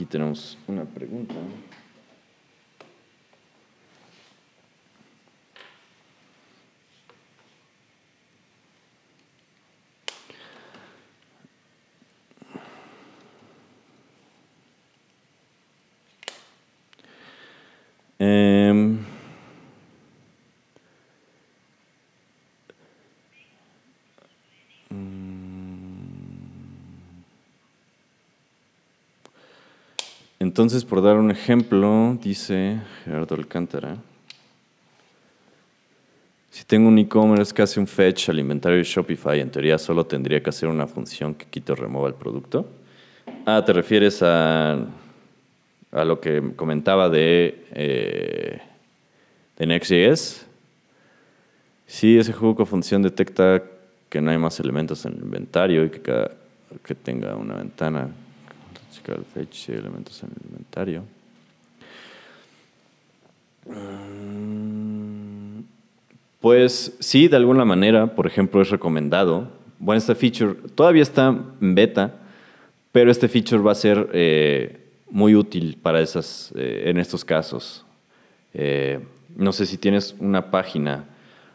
[0.00, 1.34] Aquí tenemos una pregunta.
[18.18, 18.96] Eh,
[30.50, 33.98] Entonces, por dar un ejemplo, dice Gerardo Alcántara,
[36.50, 40.04] si tengo un e-commerce que hace un fetch al inventario de Shopify, en teoría solo
[40.06, 42.68] tendría que hacer una función que quite o remueva el producto.
[43.46, 44.72] Ah, ¿te refieres a,
[45.92, 48.60] a lo que comentaba de, eh,
[49.56, 50.46] de Next.js?
[51.86, 53.62] Sí, ese juego función detecta
[54.08, 56.32] que no hay más elementos en el inventario y que, cada,
[56.84, 58.10] que tenga una ventana
[59.06, 61.04] el fetch elementos en el inventario.
[63.66, 65.60] Mm,
[66.40, 69.48] pues sí, de alguna manera, por ejemplo, es recomendado.
[69.78, 71.28] Bueno, este feature todavía está
[71.60, 72.14] en beta,
[72.92, 74.80] pero este feature va a ser eh,
[75.10, 77.84] muy útil para esas, eh, en estos casos.
[78.54, 79.00] Eh,
[79.36, 81.04] no sé si tienes una página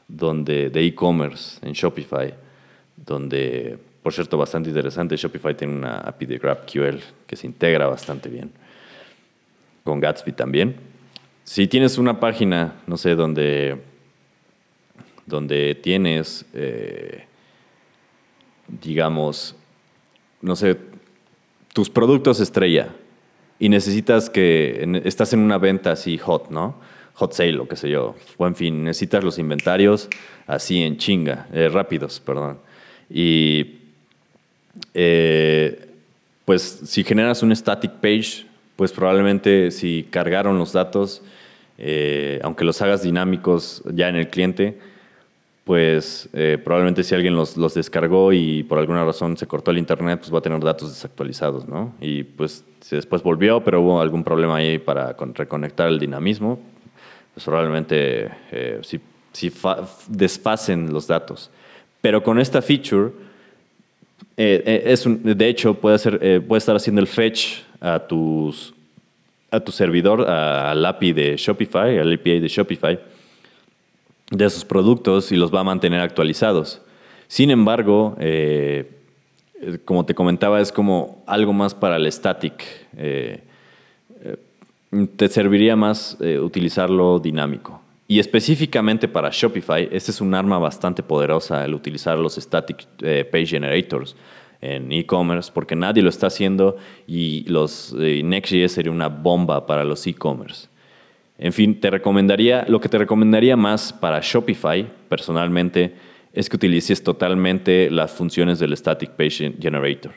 [0.07, 2.33] donde, de e-commerce en Shopify,
[2.95, 5.17] donde por cierto, bastante interesante.
[5.17, 8.51] Shopify tiene una API de GraphQL que se integra bastante bien.
[9.83, 10.75] Con Gatsby también.
[11.43, 13.81] Si tienes una página, no sé, donde,
[15.25, 17.25] donde tienes, eh,
[18.67, 19.55] digamos,
[20.39, 20.77] no sé,
[21.73, 22.89] tus productos estrella
[23.57, 26.79] y necesitas que, estás en una venta así hot, ¿no?
[27.15, 28.13] Hot sale o qué sé yo.
[28.37, 30.09] O en fin, necesitas los inventarios
[30.45, 32.59] así en chinga, eh, rápidos, perdón.
[33.09, 33.84] Y
[34.93, 35.88] eh,
[36.45, 38.45] pues si generas un static page,
[38.76, 41.21] pues probablemente si cargaron los datos,
[41.78, 44.78] eh, aunque los hagas dinámicos ya en el cliente,
[45.63, 50.19] pues eh, probablemente si alguien los, descargó y por alguna razón se cortó el internet,
[50.19, 51.95] pues va a tener datos desactualizados, ¿no?
[51.99, 56.59] Y pues si después volvió, pero hubo algún problema ahí para reconectar el dinamismo,
[57.34, 58.30] pues probablemente
[58.84, 59.01] si,
[59.32, 59.51] si
[60.07, 61.49] desfasen los datos.
[62.01, 63.11] Pero con esta feature
[64.38, 68.73] eh, eh, es de hecho, eh, puede estar haciendo el fetch a, tus,
[69.49, 72.99] a tu servidor, al API de Shopify, al API de Shopify,
[74.31, 76.81] de sus productos y los va a mantener actualizados.
[77.27, 78.17] Sin embargo,
[79.86, 82.63] como te comentaba, es como algo más para el static.
[85.15, 87.84] te serviría más utilizarlo dinámico.
[88.07, 93.27] Y específicamente para Shopify, este es un arma bastante poderosa el utilizar los static eh,
[93.29, 94.15] page generators
[94.61, 96.77] en e-commerce, porque nadie lo está haciendo
[97.07, 100.67] y los eh, Next.js sería una bomba para los e-commerce.
[101.37, 105.95] En fin, te recomendaría, lo que te recomendaría más para Shopify, personalmente,
[106.31, 110.13] es que utilices totalmente las funciones del Static Page Generator.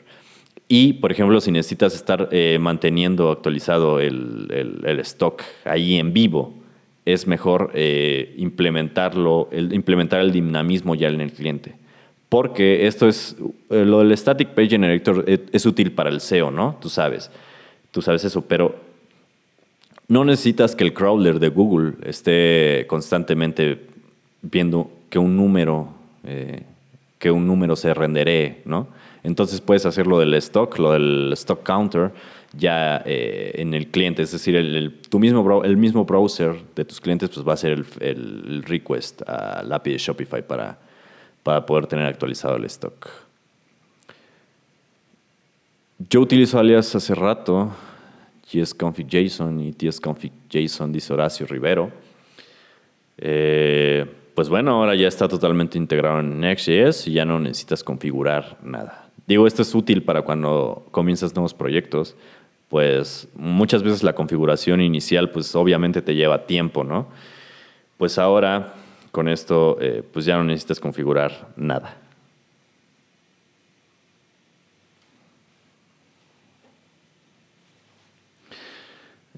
[0.67, 6.58] Y, por ejemplo, si necesitas estar eh, manteniendo actualizado el, el stock ahí en vivo,
[7.13, 11.75] es mejor eh, implementarlo, implementar el dinamismo ya en el cliente.
[12.29, 13.35] Porque esto es,
[13.69, 16.77] eh, lo del Static Page Generator es, útil para el SEO, ¿no?
[16.79, 17.31] Tú sabes,
[17.91, 18.75] tú sabes eso, pero
[20.07, 23.87] no necesitas que el crawler de Google esté constantemente
[24.41, 25.89] viendo que un número,
[26.23, 26.63] eh,
[27.17, 28.87] que un número se renderee, ¿no?
[29.23, 32.11] Entonces puedes hacer lo del stock, lo del stock counter,
[32.53, 36.99] ya eh, en el cliente, es decir, el, tu mismo, el mismo browser de tus
[36.99, 40.77] clientes pues va a hacer el, el request al API de Shopify para,
[41.43, 43.09] para poder tener actualizado el stock.
[46.09, 47.71] Yo utilizo alias hace rato,
[48.47, 51.91] tsconfig.json y tsconfig.json, dice Horacio Rivero.
[53.17, 58.57] Eh, pues bueno, ahora ya está totalmente integrado en Next.js y ya no necesitas configurar
[58.63, 59.09] nada.
[59.27, 62.15] Digo, esto es útil para cuando comienzas nuevos proyectos,
[62.69, 67.07] pues muchas veces la configuración inicial, pues obviamente te lleva tiempo, ¿no?
[67.97, 68.75] Pues ahora
[69.11, 71.97] con esto, eh, pues ya no necesitas configurar nada.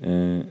[0.03, 0.43] Eh,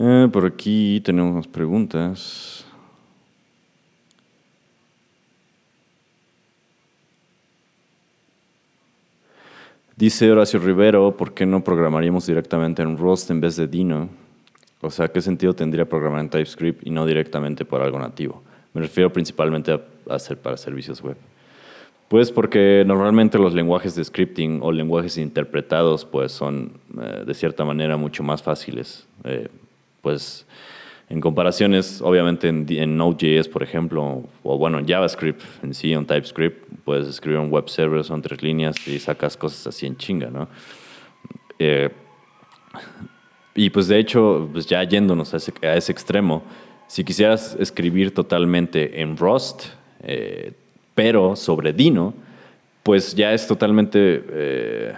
[0.00, 2.64] Eh, por aquí tenemos preguntas.
[9.96, 14.08] Dice Horacio Rivero, ¿por qué no programaríamos directamente en Rust en vez de Dino?
[14.80, 18.40] O sea, ¿qué sentido tendría programar en TypeScript y no directamente por algo nativo?
[18.74, 19.80] Me refiero principalmente a
[20.14, 21.16] hacer para servicios web.
[22.06, 27.64] Pues porque normalmente los lenguajes de scripting o lenguajes interpretados pues son eh, de cierta
[27.64, 29.08] manera mucho más fáciles.
[29.24, 29.48] Eh,
[30.00, 30.46] pues
[31.10, 36.68] en comparaciones, obviamente en, Node.js, por ejemplo, o bueno, en JavaScript en sí, en TypeScript,
[36.84, 40.48] puedes escribir un web server, son tres líneas y sacas cosas así en chinga, ¿no?
[41.58, 41.88] Eh,
[43.54, 46.42] y pues de hecho, pues ya yéndonos a ese, extremo,
[46.86, 49.64] si quisieras escribir totalmente en Rust,
[50.02, 50.52] eh,
[50.94, 52.12] pero sobre Dino,
[52.82, 54.24] pues ya es totalmente...
[54.30, 54.94] Eh,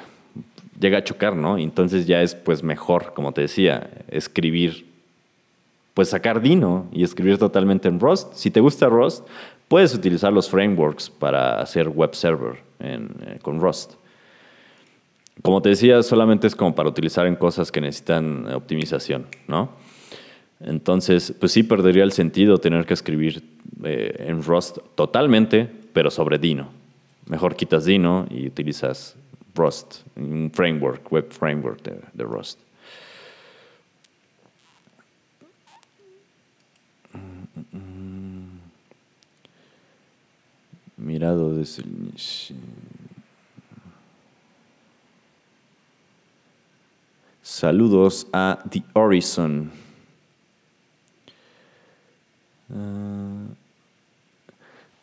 [0.79, 1.59] llega a chocar, ¿no?
[1.59, 4.90] Entonces ya es pues mejor, como te decía, escribir
[6.01, 8.33] pues sacar Dino y escribir totalmente en Rust.
[8.33, 9.29] Si te gusta Rust,
[9.69, 13.97] puedes utilizar los frameworks para hacer web server eh, con Rust.
[15.43, 19.73] Como te decía, solamente es como para utilizar en cosas que necesitan optimización, ¿no?
[20.61, 23.43] Entonces, pues sí perdería el sentido tener que escribir
[23.85, 26.71] eh, en Rust totalmente, pero sobre Dino.
[27.27, 29.17] Mejor quitas Dino y utilizas
[29.55, 32.70] Rust, un framework, web framework de Rust.
[40.97, 42.13] Mirado desde el.
[47.43, 49.71] Saludos a The Horizon.
[52.73, 53.47] Ah,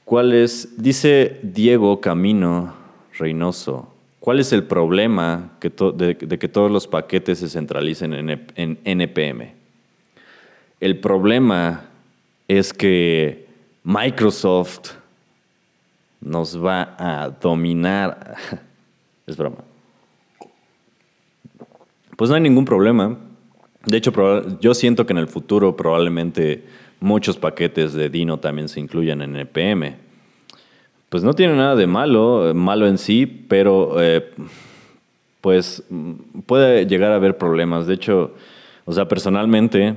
[0.06, 2.74] ¿Cuál es, dice Diego Camino
[3.18, 9.51] Reynoso, cuál es el problema de, que todos los paquetes se centralicen en NPM?
[10.80, 11.89] El problema
[12.47, 13.47] es que
[13.83, 14.91] Microsoft
[16.21, 18.36] nos va a dominar.
[19.28, 19.57] Es broma.
[22.15, 23.17] Pues no hay ningún problema.
[23.86, 24.13] De hecho,
[24.61, 26.63] yo siento que en el futuro probablemente
[27.01, 29.97] muchos paquetes de Dino también se incluyan en EPM.
[31.09, 34.32] Pues no tiene nada de malo, malo en sí, pero eh,
[35.41, 35.83] pues
[36.45, 37.87] puede llegar a haber problemas.
[37.87, 38.33] De hecho,
[38.86, 39.95] o sea, personalmente,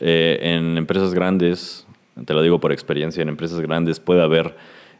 [0.00, 1.86] eh, en empresas grandes,
[2.24, 4.56] te lo digo por experiencia, en empresas grandes puede haber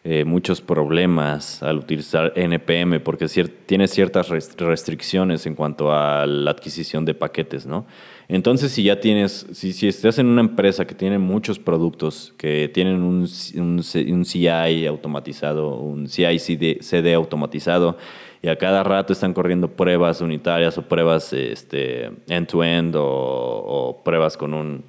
[0.09, 3.27] eh, muchos problemas al utilizar NPM porque
[3.67, 7.87] tiene ciertas restricciones en cuanto a la adquisición de paquetes, ¿no?
[8.29, 12.69] Entonces, si ya tienes, si, si estás en una empresa que tiene muchos productos, que
[12.73, 17.99] tienen un, un, CI automatizado, un CI CD, automatizado,
[18.43, 24.55] y a cada rato están corriendo pruebas unitarias o pruebas este, end-to-end o, pruebas con
[24.55, 24.85] un,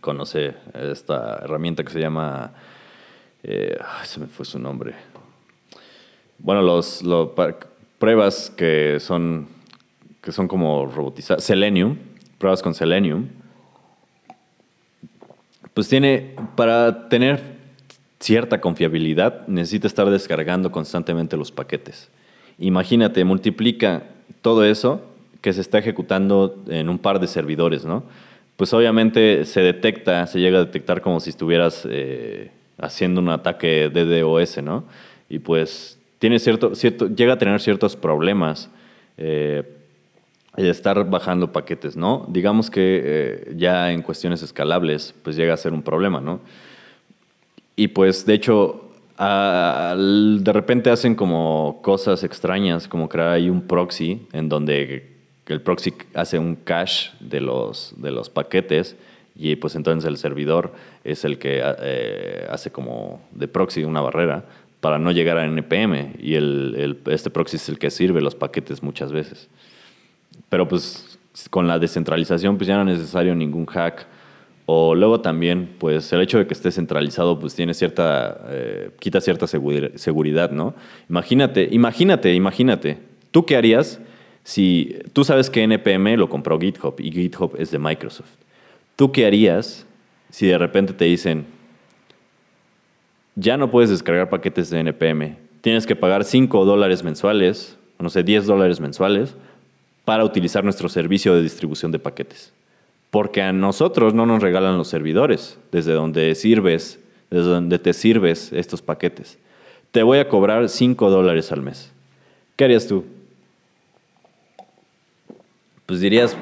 [0.00, 2.52] con, no sé, esta herramienta que se llama
[3.42, 4.94] eh, se me fue su nombre.
[6.38, 7.02] Bueno, los,
[7.98, 9.48] pruebas que son,
[10.22, 11.98] que son como robotizadas, Selenium,
[12.38, 13.28] pruebas con Selenium,
[15.74, 17.60] pues tiene, para tener
[18.18, 22.10] cierta confiabilidad, necesita estar descargando constantemente los paquetes.
[22.60, 24.04] Imagínate, multiplica
[24.42, 25.02] todo eso
[25.40, 28.04] que se está ejecutando en un par de servidores, ¿no?
[28.60, 33.88] pues obviamente se detecta, se llega a detectar como si estuvieras eh, haciendo un ataque
[33.88, 34.84] DDoS, ¿no?
[35.30, 38.68] Y pues tiene cierto, cierto, llega a tener ciertos problemas
[39.16, 39.62] eh,
[40.58, 42.26] el estar bajando paquetes, ¿no?
[42.28, 46.40] Digamos que eh, ya en cuestiones escalables, pues llega a ser un problema, ¿no?
[47.76, 48.89] Y pues de hecho,
[49.20, 55.10] de repente hacen como cosas extrañas, como crear ahí un proxy en donde
[55.46, 58.96] el proxy hace un cache de los, de los paquetes
[59.34, 60.72] y pues entonces el servidor
[61.04, 64.44] es el que eh, hace como de proxy una barrera
[64.80, 68.82] para no llegar a NPM y el, este proxy es el que sirve los paquetes
[68.82, 69.48] muchas veces.
[70.48, 71.18] Pero pues
[71.50, 74.06] con la descentralización pues ya no es necesario ningún hack
[74.72, 79.20] o luego también pues el hecho de que esté centralizado pues tiene cierta, eh, quita
[79.20, 80.76] cierta seguridad, ¿no?
[81.08, 82.98] Imagínate, imagínate, imagínate,
[83.32, 84.00] ¿tú qué harías
[84.44, 88.30] si tú sabes que NPM lo compró GitHub y GitHub es de Microsoft,
[88.94, 89.86] ¿tú qué harías
[90.30, 91.46] si de repente te dicen,
[93.34, 98.22] ya no puedes descargar paquetes de NPM, tienes que pagar 5 dólares mensuales, no sé,
[98.22, 99.34] 10 dólares mensuales
[100.04, 102.52] para utilizar nuestro servicio de distribución de paquetes?
[103.10, 107.00] Porque a nosotros no nos regalan los servidores desde donde sirves,
[107.30, 109.38] desde donde te sirves estos paquetes.
[109.90, 111.92] Te voy a cobrar 5 dólares al mes.
[112.56, 113.04] ¿Qué harías tú?
[115.90, 116.36] pues dirías,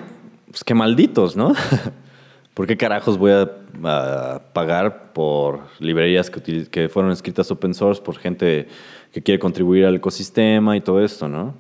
[0.51, 1.55] pues qué malditos, ¿no?
[2.53, 8.19] ¿Por qué carajos voy a, pagar por librerías que, que, fueron escritas open source por
[8.19, 8.69] gente
[9.11, 11.55] que quiere contribuir al ecosistema y todo esto, ¿no?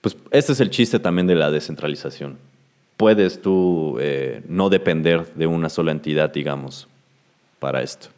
[0.00, 2.38] Pues este es el chiste también de la descentralización.
[2.98, 6.86] Puedes tú eh, no depender de una sola entidad, digamos,
[7.58, 8.08] para esto.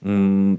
[0.00, 0.54] Mm,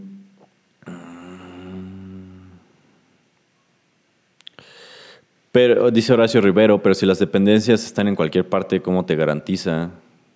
[5.57, 9.89] Pero, dice Horacio Rivero, pero si las dependencias están en cualquier parte, ¿cómo te garantiza,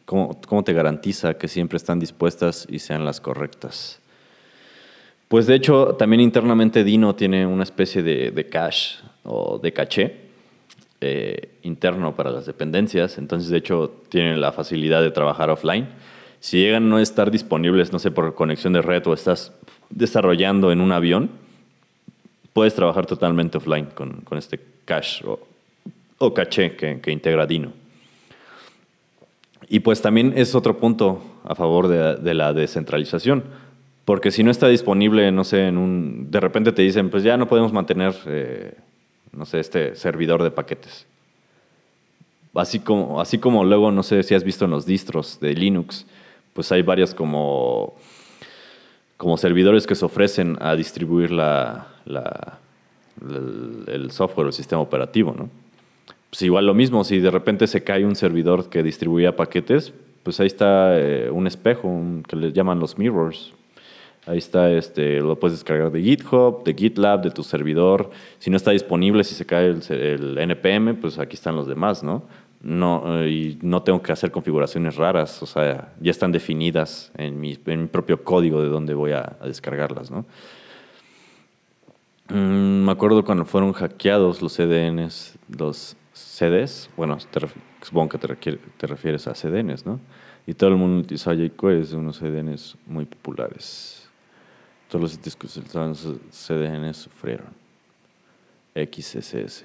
[0.06, 4.00] cómo, te garantiza que siempre están dispuestas y sean las correctas?
[5.28, 10.31] Pues de hecho, también internamente Dino tiene una especie de, cache o de caché
[11.02, 13.18] eh, interno para las dependencias.
[13.18, 15.90] Entonces, de hecho, tienen la facilidad de trabajar offline.
[16.40, 19.54] Si llegan a no estar disponibles, no sé, por conexión de red o estás
[19.90, 21.30] desarrollando en un avión,
[22.54, 25.24] puedes trabajar totalmente offline con, con este cache
[26.20, 27.74] o, caché que, integra Dino.
[29.70, 33.44] Y pues también es otro punto a favor de, la descentralización,
[34.06, 37.38] porque si no está disponible, no sé, en un, de repente te dicen, pues ya
[37.38, 38.74] no podemos mantener, eh,
[39.34, 41.06] no sé, este servidor de paquetes.
[42.54, 46.06] Así como, así como luego, no sé si has visto en los distros de Linux,
[46.54, 47.96] pues hay varios como,
[49.18, 55.50] como servidores que se ofrecen a distribuir la, el, software el sistema operativo, ¿no?
[56.30, 59.94] Pues igual lo mismo, si de repente se cae un servidor que distribuía paquetes,
[60.24, 61.92] pues ahí está eh, un espejo
[62.28, 63.54] que le llaman los mirrors.
[64.28, 68.12] Ahí está, este, lo puedes descargar de GitHub, de GitLab, de tu servidor.
[68.38, 72.24] Si no está disponible, si se cae el, NPM, pues aquí están los demás, ¿no?
[72.62, 77.58] No, y no tengo que hacer configuraciones raras, o sea, ya están definidas en mi,
[77.66, 80.26] en mi propio código de dónde voy a, descargarlas, ¿no?
[82.30, 86.92] Mm, me acuerdo cuando fueron hackeados los CDNs, los CDs.
[86.96, 87.18] Bueno,
[87.82, 90.00] supongo que te, refieres a CDNs, ¿no?
[90.46, 94.01] Y todo el mundo utilizaba jQuery, unos CDNs muy populares.
[94.92, 97.48] Todos los que utilizaban CDNs sufrieron.
[98.76, 99.64] XSS.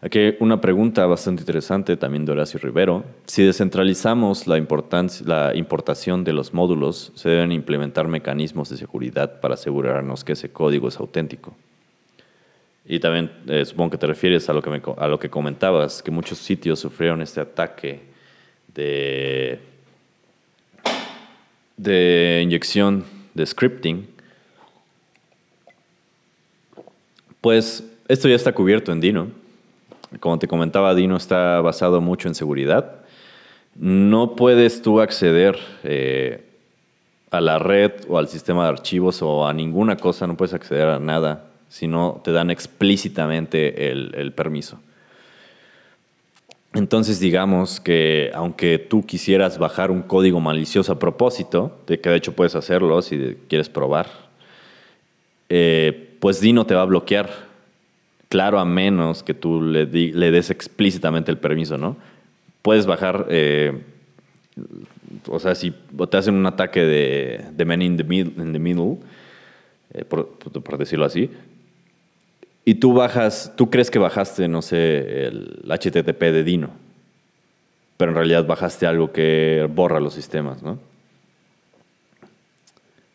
[0.00, 3.02] Aquí hay una pregunta bastante interesante también de Horacio Rivero.
[3.26, 4.54] Si descentralizamos la,
[5.24, 10.52] la importación de los módulos, se deben implementar mecanismos de seguridad para asegurarnos que ese
[10.52, 11.56] código es auténtico.
[12.84, 16.10] Y también eh, supongo que te refieres a lo que, a lo que comentabas, que
[16.10, 18.00] muchos sitios sufrieron este ataque
[18.74, 19.60] de,
[21.76, 23.04] de inyección
[23.34, 24.08] de scripting.
[27.40, 29.42] Pues esto ya está cubierto en Dino
[30.20, 32.96] como te comentaba, Dino está basado mucho en seguridad.
[33.74, 36.44] No puedes tú acceder eh,
[37.30, 40.88] a la red o al sistema de archivos o a ninguna cosa, no puedes acceder
[40.88, 44.78] a nada si no te dan explícitamente el, permiso.
[46.74, 52.16] Entonces digamos que aunque tú quisieras bajar un código malicioso a propósito, de que de
[52.16, 54.06] hecho puedes hacerlo si quieres probar,
[55.48, 57.52] eh, pues Dino te va a bloquear
[58.32, 61.98] Claro, a menos que tú le, le des explícitamente el permiso, ¿no?
[62.62, 63.82] Puedes bajar, eh,
[65.28, 65.70] o sea, si
[66.10, 68.96] te hacen un ataque de, de man in the, middle,
[69.92, 71.28] eh, por, decirlo así,
[72.64, 76.70] y tú bajas, tú crees que bajaste, no sé, el HTTP de Dino,
[77.96, 80.78] pero en realidad bajaste algo que borra los sistemas, ¿no?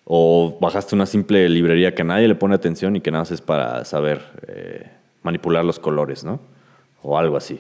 [0.05, 3.41] O bajaste una simple librería que nadie le pone atención y que nada más es
[3.41, 4.89] para saber eh,
[5.21, 6.39] manipular los colores, ¿no?
[7.03, 7.59] O algo así.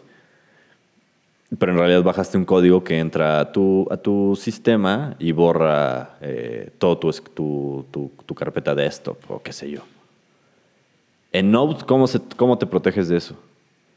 [1.59, 6.17] Pero en realidad bajaste un código que entra a tu, a tu sistema y borra
[6.21, 7.11] eh, todo tu,
[7.91, 9.81] tu, tu, carpeta desktop o qué sé yo.
[11.37, 13.35] En Node, ¿cómo, te proteges de eso?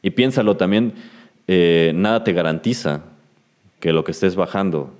[0.02, 0.92] Y piénsalo también,
[1.48, 3.02] eh, nada te garantiza
[3.80, 4.90] que lo que estés bajando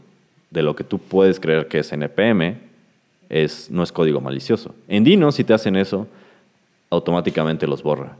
[0.50, 2.58] de lo que tú puedes creer que es NPM
[3.28, 4.74] es, no es código malicioso.
[4.88, 6.06] En Dino, si te hacen eso,
[6.90, 8.16] automáticamente los borra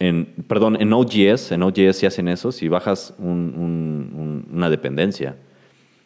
[0.00, 5.36] en, perdón, en Node.js, en Node.js si hacen eso, si bajas una dependencia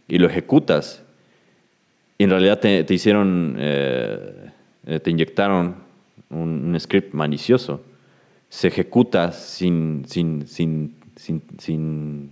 [0.09, 1.03] y lo ejecutas,
[2.19, 4.51] y en realidad te, hicieron, eh,
[4.87, 5.77] eh, te inyectaron
[6.31, 7.81] un, script malicioso,
[8.49, 12.31] se ejecuta sin, sin, sin, sin,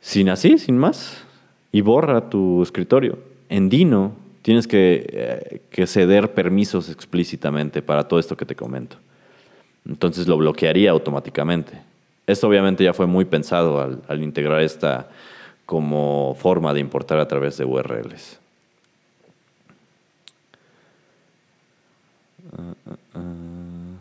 [0.00, 1.24] sin, así, sin más,
[1.72, 3.18] y borra tu escritorio.
[3.48, 4.12] En Dino
[4.42, 8.96] tienes que, eh, que ceder permisos explícitamente para todo esto que te comento.
[9.86, 11.78] Entonces lo bloquearía automáticamente.
[12.26, 15.08] Esto obviamente ya fue muy pensado al, integrar esta
[15.66, 18.38] como forma de importar a través de URLs.
[22.56, 23.96] Ah, ah, ah.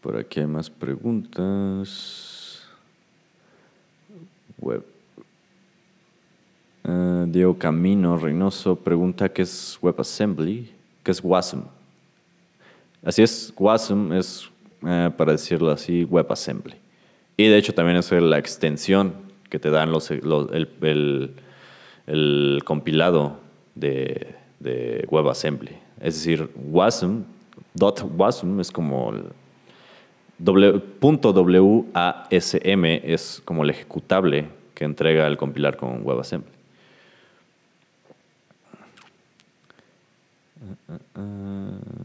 [0.00, 2.62] Por aquí hay más preguntas.
[4.58, 4.96] Web.
[7.26, 10.70] Diego Camino Reynoso pregunta qué es WebAssembly,
[11.02, 11.62] qué es WASM.
[13.04, 14.48] Así es, WASM es,
[14.86, 16.76] eh, para decirlo así, WebAssembly.
[17.36, 19.14] Y de hecho también es la extensión
[19.50, 21.32] que te dan los, el,
[22.64, 23.38] compilado
[23.74, 24.34] de,
[25.10, 25.85] WebAssembly.
[26.06, 27.24] Es decir, WASM,
[27.74, 29.24] .wasm es como el
[30.38, 36.52] .wasm es como el ejecutable que entrega el compilar con WebAssembly.
[41.16, 41.96] Uh.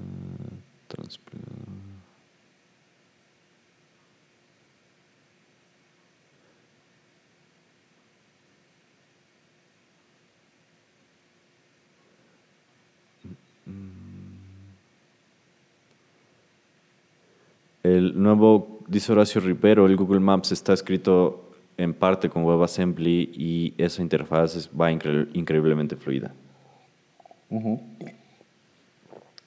[17.84, 23.74] El nuevo, dice Horacio Rivero, el Google Maps está escrito en parte con WebAssembly y
[23.78, 26.32] esa interfaz va increíblemente fluida.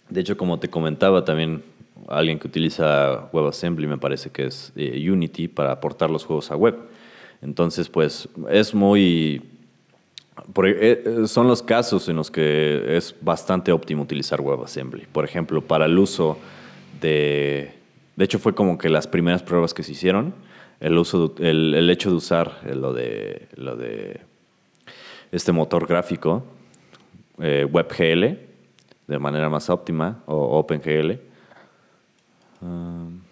[0.09, 1.63] De hecho, como te comentaba también,
[2.09, 6.57] alguien que utiliza WebAssembly me parece que es eh, Unity para aportar los juegos a
[6.57, 6.77] web.
[7.41, 9.43] Entonces, pues es muy...
[10.65, 15.07] Eh, son los casos en los que es bastante óptimo utilizar WebAssembly.
[15.13, 16.37] Por ejemplo, para el uso
[17.01, 17.84] de...
[18.17, 20.35] De hecho, fue como que las primeras pruebas que se hicieron,
[20.81, 24.21] el, uso, el, hecho de usar lo de, lo de
[25.33, 26.45] este motor gráfico,
[27.41, 28.39] eh, WebGL,
[29.07, 31.19] de manera más óptima, o OpenGL.
[32.61, 33.24] Um,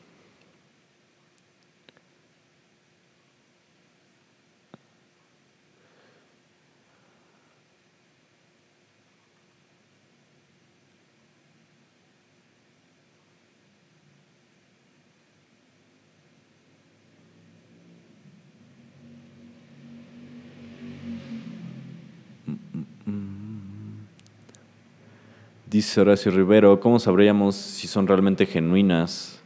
[25.72, 29.40] Dice Horacio Rivero, ¿cómo sabríamos si son realmente genuinas?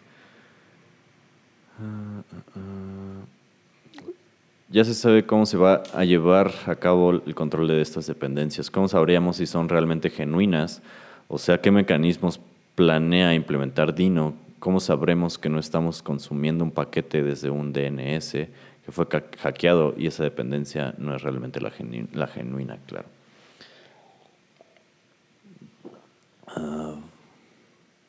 [4.68, 8.72] Ya se sabe cómo se va a llevar a cabo el control de estas dependencias.
[8.72, 10.82] ¿Cómo sabríamos si son realmente genuinas?
[11.28, 12.40] O sea, ¿qué mecanismos
[12.74, 14.34] planea implementar Dino?
[14.58, 19.06] ¿Cómo sabremos que no estamos consumiendo un paquete desde un DNS que fue
[19.38, 21.70] hackeado y esa dependencia no es realmente la,
[22.14, 23.15] la genuina, claro?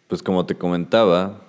[0.07, 1.41] Pues como te comentaba,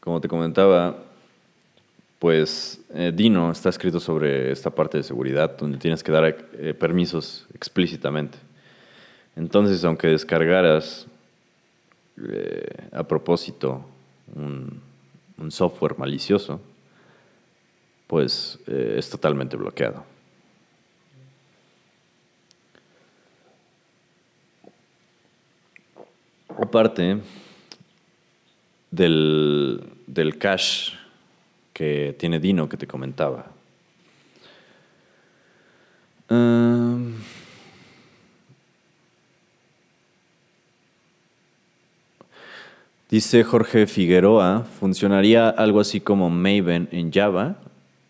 [0.00, 0.96] como te comentaba,
[2.18, 6.74] pues eh, Dino está escrito sobre esta parte de seguridad donde tienes que dar eh,
[6.74, 8.38] permisos explícitamente.
[9.34, 11.06] Entonces, aunque descargaras
[12.28, 13.84] eh, a propósito
[14.36, 14.80] un,
[15.38, 16.60] un, software malicioso,
[18.06, 20.11] pues es totalmente bloqueado.
[26.60, 27.18] Aparte
[28.90, 30.92] del, cache
[31.72, 33.46] que tiene Dino que te comentaba,
[36.32, 37.16] Um,
[43.10, 47.56] dice Jorge Figueroa, funcionaría algo así como Maven en Java,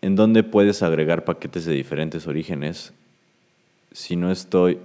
[0.01, 2.93] en donde puedes agregar paquetes de diferentes orígenes.
[3.91, 4.79] Si no estoy...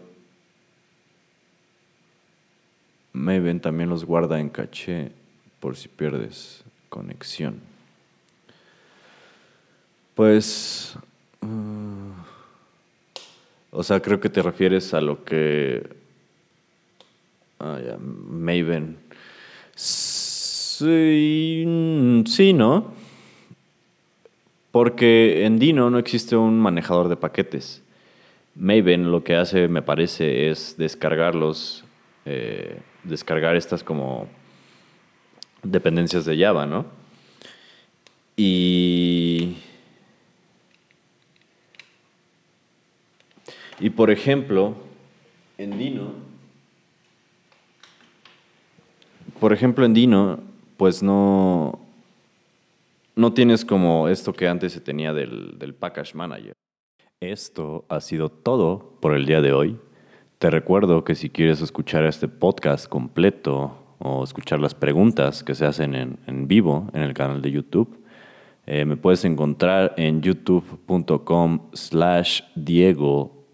[3.12, 5.12] Maven también los guarda en caché
[5.60, 7.60] por si pierdes conexión.
[10.14, 10.96] Pues...
[11.40, 12.12] Uh,
[13.70, 15.88] o sea, creo que te refieres a lo que...
[17.60, 18.96] Ah, ya, Maven.
[19.74, 21.64] Sí,
[22.26, 22.92] sí, ¿no?
[24.70, 27.82] Porque en Dino no existe un manejador de paquetes.
[28.54, 31.84] Maven lo que hace, me parece, es descargarlos,
[32.24, 32.78] eh,
[33.08, 34.28] descargar estas como
[35.62, 36.86] dependencias de Java, ¿no?
[38.36, 39.56] Y
[43.80, 44.74] Y por ejemplo,
[45.56, 46.12] en Dino,
[49.38, 50.40] por ejemplo, en Dino,
[50.76, 51.78] pues no,
[53.14, 56.54] no tienes como esto que antes se tenía del, del Package Manager.
[57.20, 59.78] Esto ha sido todo por el día de hoy.
[60.38, 65.66] Te recuerdo que si quieres escuchar este podcast completo o escuchar las preguntas que se
[65.66, 68.04] hacen en, en vivo en el canal de YouTube,
[68.66, 73.46] eh, me puedes encontrar en youtube.com slash Diego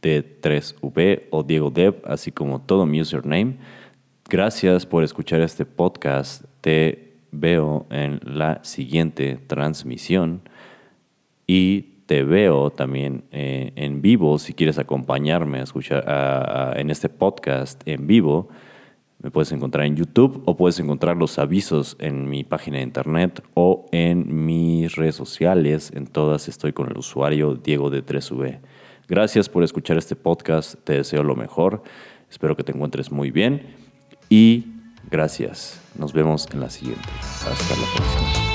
[0.00, 3.58] D3V o Diego Dev, así como todo mi username.
[4.26, 6.44] Gracias por escuchar este podcast.
[6.62, 10.40] Te veo en la siguiente transmisión
[11.46, 17.80] y te veo también eh, en vivo si quieres acompañarme a escuchar en este podcast
[17.86, 18.48] en vivo.
[19.22, 23.44] Me puedes encontrar en YouTube o puedes encontrar los avisos en mi página de internet
[23.54, 25.92] o en mis redes sociales.
[25.94, 28.58] En todas estoy con el usuario Diego de 3V.
[29.06, 30.82] Gracias por escuchar este podcast.
[30.82, 31.84] Te deseo lo mejor.
[32.28, 33.62] Espero que te encuentres muy bien.
[34.28, 34.64] Y
[35.08, 35.80] gracias.
[35.96, 37.08] Nos vemos en la siguiente.
[37.20, 38.49] Hasta la próxima.